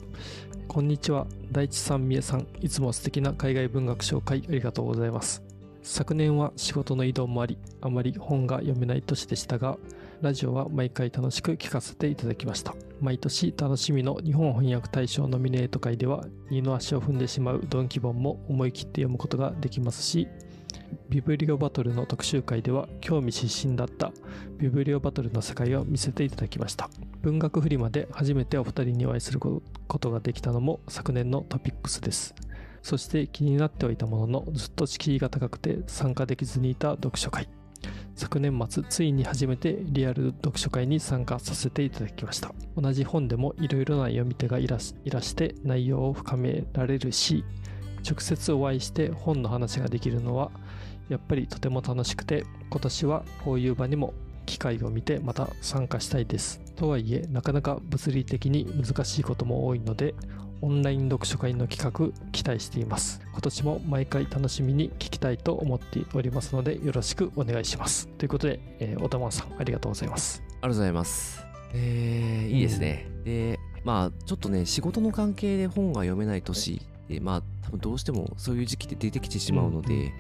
[0.68, 1.26] こんにちは。
[1.54, 2.48] 大地さんみえさん。
[2.60, 5.42] いつも素敵な海外文学紹介ありがとうございます。
[5.84, 9.78] 昨年は仕事の移動もありあまり本が読めない年でしたが
[10.22, 12.76] ラジオは毎回楽しく聞かせていただきました。
[13.00, 20.28] 毎年楽しみの日本翻訳大賞ノミネート会では二の足を踏んでしまうドンキ本も思い切って読むことができますし
[21.10, 24.12] ビブリオバトルの特集会では興味津々だった
[24.58, 26.90] ビブリオバトルの世界を見せていただきました。
[27.22, 29.62] 文学フリマで初めてお二人にお会いするこ
[30.00, 32.36] とができたのも昨年のトピックスです。
[32.82, 37.48] そして気になってはいたもののずっと敷居が高くて参加できずにいた読書会。
[38.16, 42.54] 昨年末ついに初めてリアル読書会に参加させていただきました。
[42.78, 47.44] 同じ本でもいろいろな読み手がいらいらして内容を深められるし
[48.10, 50.52] 直接お会いして本の話ができるのは
[51.10, 54.14] やっぱりとても楽しくて今年はこういう場にも
[54.46, 56.62] 機会を見てまた参加したいです。
[56.76, 60.14] とはいえなかなか物理的に難しいことも多いので
[60.62, 63.22] オンライン読書会の企画期待しています。
[63.32, 68.08] 今年も毎回楽しみに聞きたいと思っておりますのでよろしくお願いします。
[68.08, 70.42] ということで、えー、小田マンさんありがとうございます。
[70.48, 71.46] ありがとうございます。
[71.74, 73.08] えー、いいですね。
[73.24, 80.12] で、まあ、ちょっとね、仕事の関係で本が読めない年で、まあ、多分どうしてもそういう時期って出てきてしまうので、うん、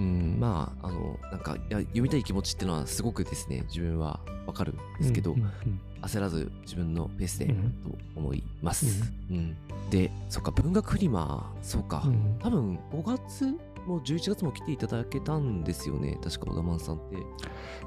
[0.00, 9.12] まあ、あの、なんか、いや読みたい気持ちっていうのはすごくですね、自分はわかるんですけど、うんうん焦らず自分のペースで、うんと思います。
[9.30, 9.56] うん。
[9.90, 12.02] で、そっか、文学フリマ、そうか。
[12.06, 13.46] うん多分、5月
[13.86, 16.18] も11月も来ていただけたんですよね。
[16.22, 17.16] 確か、小田満さんって。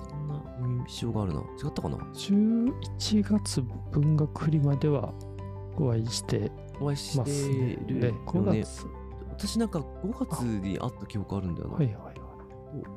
[0.09, 0.43] そんな
[0.87, 1.39] 印象があるな。
[1.39, 2.73] 違ったかな？11
[3.23, 5.13] 月文学フリマでは
[5.77, 6.51] お会いして
[6.81, 8.63] お会いしてねるでよ5ね。
[8.63, 8.85] 月
[9.39, 11.75] 私なんか5月に会った記憶あるんだよな。
[11.75, 12.15] はいはいはい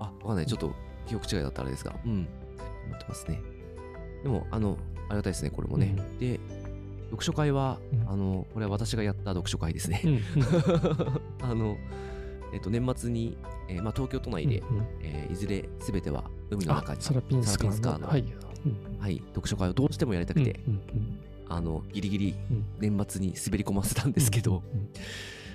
[0.01, 0.47] おあ、わかんない。
[0.47, 0.75] ちょっと
[1.07, 1.95] 記憶違いだったらあれですが。
[2.05, 2.13] うん。
[2.13, 3.41] 思ってますね。
[4.23, 4.77] でも、あの、
[5.09, 5.95] ありがたいですね、これもね。
[5.97, 6.41] うんで、
[7.07, 10.03] 読書会は、うんあの、これは私がやった読書会ですね。
[10.05, 10.23] うんうん
[11.43, 11.77] あの、
[12.53, 13.37] えっと、年末に、
[13.69, 21.19] えーまあ、東京都内で、うんうんえーいずれすべては海のあ中に、サラピンスカーのはい、うんはい、読書会をどうしてもやりたくて、うんうん
[21.49, 24.89] あの、ギリギリうん年末に滑り込ませたんですけど、うん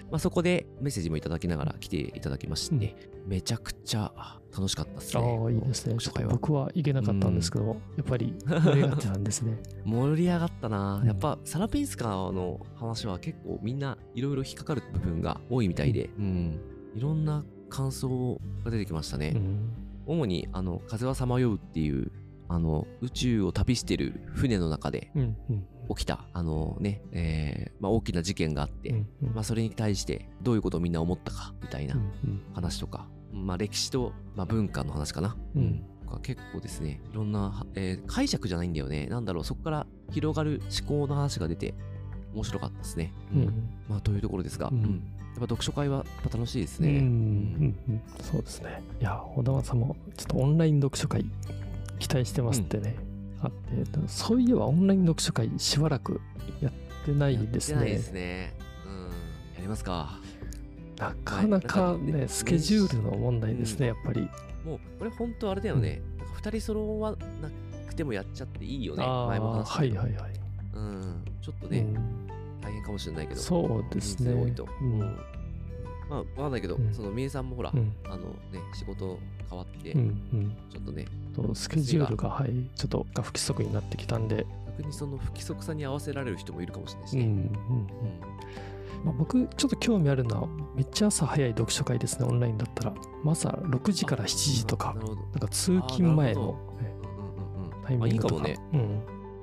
[0.10, 2.96] まあ、そこでメッセージもいただきながら来ていただきまして、
[3.26, 4.12] めちゃくちゃ
[4.56, 5.24] 楽しかったですね。
[5.24, 5.98] ああいいですね。
[6.30, 9.58] 僕は行けなかったんですけども、やっぱり盛り上がってたんですね。
[9.84, 11.08] 盛り上がったな、うん。
[11.08, 16.60] やっぱサラピンスカーの話は結構みんないろいろ引っかかる部分が多いみたいで、うん、
[16.96, 19.34] いろんな感想が出てきましたね。
[19.36, 19.70] うん。
[20.06, 22.12] 主にあの風はさまようっていう
[22.50, 29.34] あの宇宙を旅してる船の中でうんうん起きたあのね、えーまあ、大きな事件があって、うんうん。
[29.34, 32.42] まあ、それに対してどういうことをみんな思ったかみたいなうんうん。
[32.54, 35.84] 話とか、まあ、歴史と、まあ、文化の話かな、うん。
[36.06, 39.08] とか結構ですねいろんな、えー解釈じゃないんだよね。
[39.08, 41.74] なんだろうそこから広がる思考の話が出て
[42.34, 43.70] 面白かったですね、うん。
[43.90, 44.78] まあというところですが、うん。
[44.78, 44.84] うん。
[44.84, 44.94] やっ
[45.36, 47.76] ぱ読書会は楽しいですうんね、うん。
[47.90, 48.02] うん。
[48.22, 48.82] そうですね。
[49.00, 51.26] いや小田さんもちょっとオンライン読書会
[52.00, 52.96] 期待してますってね、
[53.42, 56.22] あってそういえばオンライン読書会しばらく
[56.62, 56.72] やっ
[57.06, 57.76] てないですね。
[57.76, 58.56] やってないですね。
[58.86, 59.04] うん。
[59.56, 60.20] やりますか。
[60.98, 61.98] なかなかはい。
[61.98, 64.22] なんかねねスケジュールの問題ですね、やっぱり。
[64.66, 67.18] もうこれ本当あれだよね、なんか二人揃わな
[67.88, 69.04] くてもやっちゃっていいよね。
[69.06, 70.32] あ前もあ話したはいはいはい、
[70.74, 71.26] うん。
[71.42, 72.28] ちょっとね、うん。
[72.62, 73.40] 大変かもしれないけど。
[73.40, 74.34] そうですね。
[74.34, 75.18] 多いと、うん
[76.10, 76.94] まあわかんないけど、うん。
[76.94, 77.94] そのみえさんもほら、うん。
[78.06, 80.58] あのね仕事変わって、うんうん。
[80.70, 81.06] ちょっとね
[81.36, 84.46] とスケジュールがはいちょっとが不規則になってきたんで、
[84.78, 87.48] 逆にその不規則さに合わせられる人もいるかもしれないしね、うんうんうん。
[89.06, 92.92] まあ、僕ちょっと興味あるのはめっちゃ朝早い読書会ですねオンラインだったら。
[93.24, 94.96] まあ朝6時から7時とか。
[94.96, 96.60] なんか通勤前の
[97.86, 98.44] タイミングとか。
[98.44, 98.80] あいいかうん。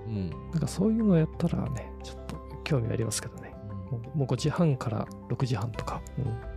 [0.06, 0.30] うん。
[0.30, 3.54] なんかそういうのやったらねちょっと興味ありますけどね。
[3.90, 6.53] もうもう5時半から6時半とか、うん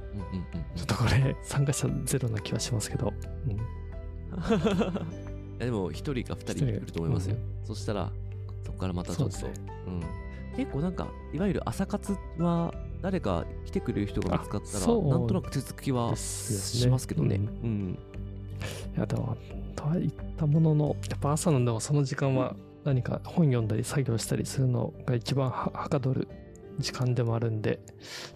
[0.75, 3.13] ちょっとこれ参加者ゼロな気はしますけど、
[3.45, 3.57] うん、い
[5.59, 8.11] やでも一人か二人いると思いますよ、そしたら
[8.65, 9.37] そこからまたちょっと。
[9.37, 9.55] そうね
[9.87, 10.03] うん、
[10.57, 17.35] 結構なんかいわゆる朝活は誰か来てくれる人が見つかったらなんとなく手つきはしますけどね。
[17.35, 17.99] ううん。
[18.95, 19.37] いやでも
[19.75, 26.27] とは言ったもののやっぱ朝のでもその時間は何か本読んだり作業したりするのが一番ははかどる
[26.79, 27.79] 時間でもあるんで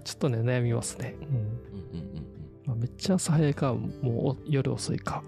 [0.03, 1.27] ちょっとね悩みますね、うん。
[1.27, 2.31] うんうんうん
[2.65, 5.23] まあ、めっちゃ朝早いかもう夜遅いか。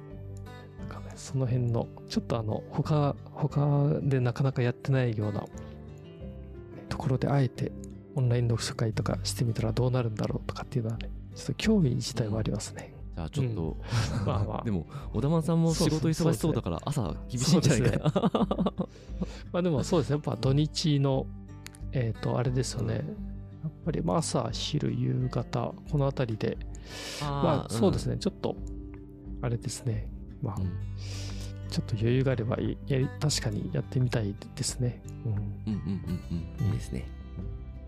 [0.80, 5.46] なんかねその辺の、ちょっとあの、他、他でなかなかやってないような
[6.90, 7.72] ところであえて
[8.16, 12.94] オンライン読書会とかしてみたらどうなるんだろうとかっていうのはね、ちょっと興味自体はありますね。
[13.16, 13.78] じゃあちょっと、
[14.26, 14.64] まあまあ。
[14.64, 18.88] でも小田さんも仕事忙しそうだから朝厳しいんじゃないかな。
[19.52, 21.26] まあでもそうですね、やっぱ土日の、
[21.94, 22.96] えっ、と、あれですよね。
[23.64, 26.58] やっぱりまあ朝、昼、夕方、このあたりで、
[27.22, 28.16] まあそうですね。
[28.16, 28.56] ね、ちょっと、
[29.42, 30.10] あれですね。
[30.42, 30.72] まあ、うん
[31.70, 35.02] ちょっと余裕があればいやり、確かにやってみたいですね。
[35.26, 35.32] うん。
[35.34, 36.68] うんうんうんうん。
[36.68, 37.08] いいですね。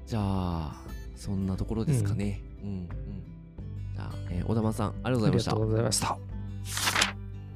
[0.08, 0.76] じゃあ、
[1.16, 2.41] そんなところですかね。
[2.64, 2.88] うんうん。
[3.93, 5.68] じゃあ、えー小田さん、ありがとうございましたありがと。
[5.68, 6.18] うございました。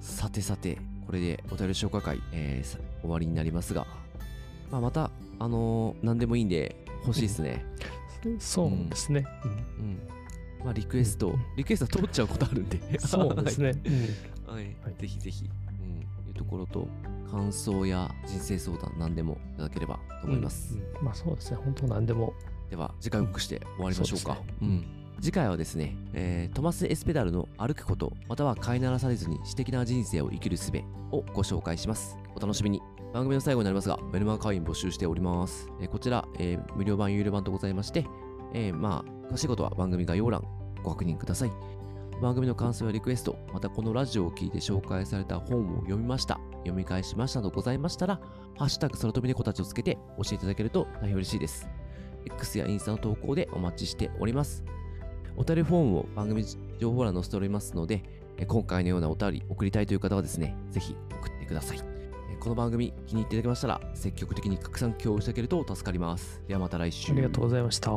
[0.01, 0.77] さてさて、
[1.07, 3.87] これでお便り紹介会、えーさ終わりになりますが、
[4.71, 7.65] まあ、また、あのー何でもいいんで欲しいですね。
[8.39, 9.25] そうですね。
[9.43, 9.99] うんうん。
[10.65, 12.99] まあ、リクエストうん、リクエスト通っちゃうことあるんで。
[12.99, 13.71] そうですね。
[14.47, 14.65] うんはい。
[14.83, 16.87] はいぜひぜひ、うん、いうところと、
[17.31, 20.73] 感想や人生相談何でもいただければと思います。
[20.73, 21.57] うんうんまあそうですね。
[21.63, 22.33] 本当何でも。
[22.69, 24.35] では、次回をくして終わりましょうか。
[24.35, 24.85] そうですねうん。
[25.21, 30.71] 次回はですね、えートマス・エスペダルの歩くこと、または飼いならされずに私的な人生を生きる術
[31.11, 32.17] をご紹介します。
[32.35, 32.81] お楽しみに。
[33.13, 35.67] 番組の最後になりますが、メルマガ会員募集しております。
[35.81, 38.05] えーこちら、えー無料版、有料版とございまして、
[38.53, 40.43] えーまあ、詳しいことは番組概要欄
[40.83, 41.51] ご確認ください。
[42.21, 48.19] 番組の感想やリクエスト、またこのラジオを聞いて紹介された本を読みました、読み返しましたなどございましたら、
[48.57, 51.67] ハッシュタグ空飛び猫たちをつけて教えていただけると大変嬉しいです。
[52.25, 54.63] X やインスタの投稿でお待ちしております。
[55.37, 56.43] お便りフォームを番組
[56.79, 58.03] 情報欄に載せておりますので、
[58.45, 61.88] 今回のようなお便り送りたいという方はですね、ぜひ送ってください。
[62.39, 66.41] この番組気に入っていただけましたら、積極的に拡散共有していただけると助かります。
[66.47, 67.11] ではまた来週。
[67.11, 67.91] ありがとうございました。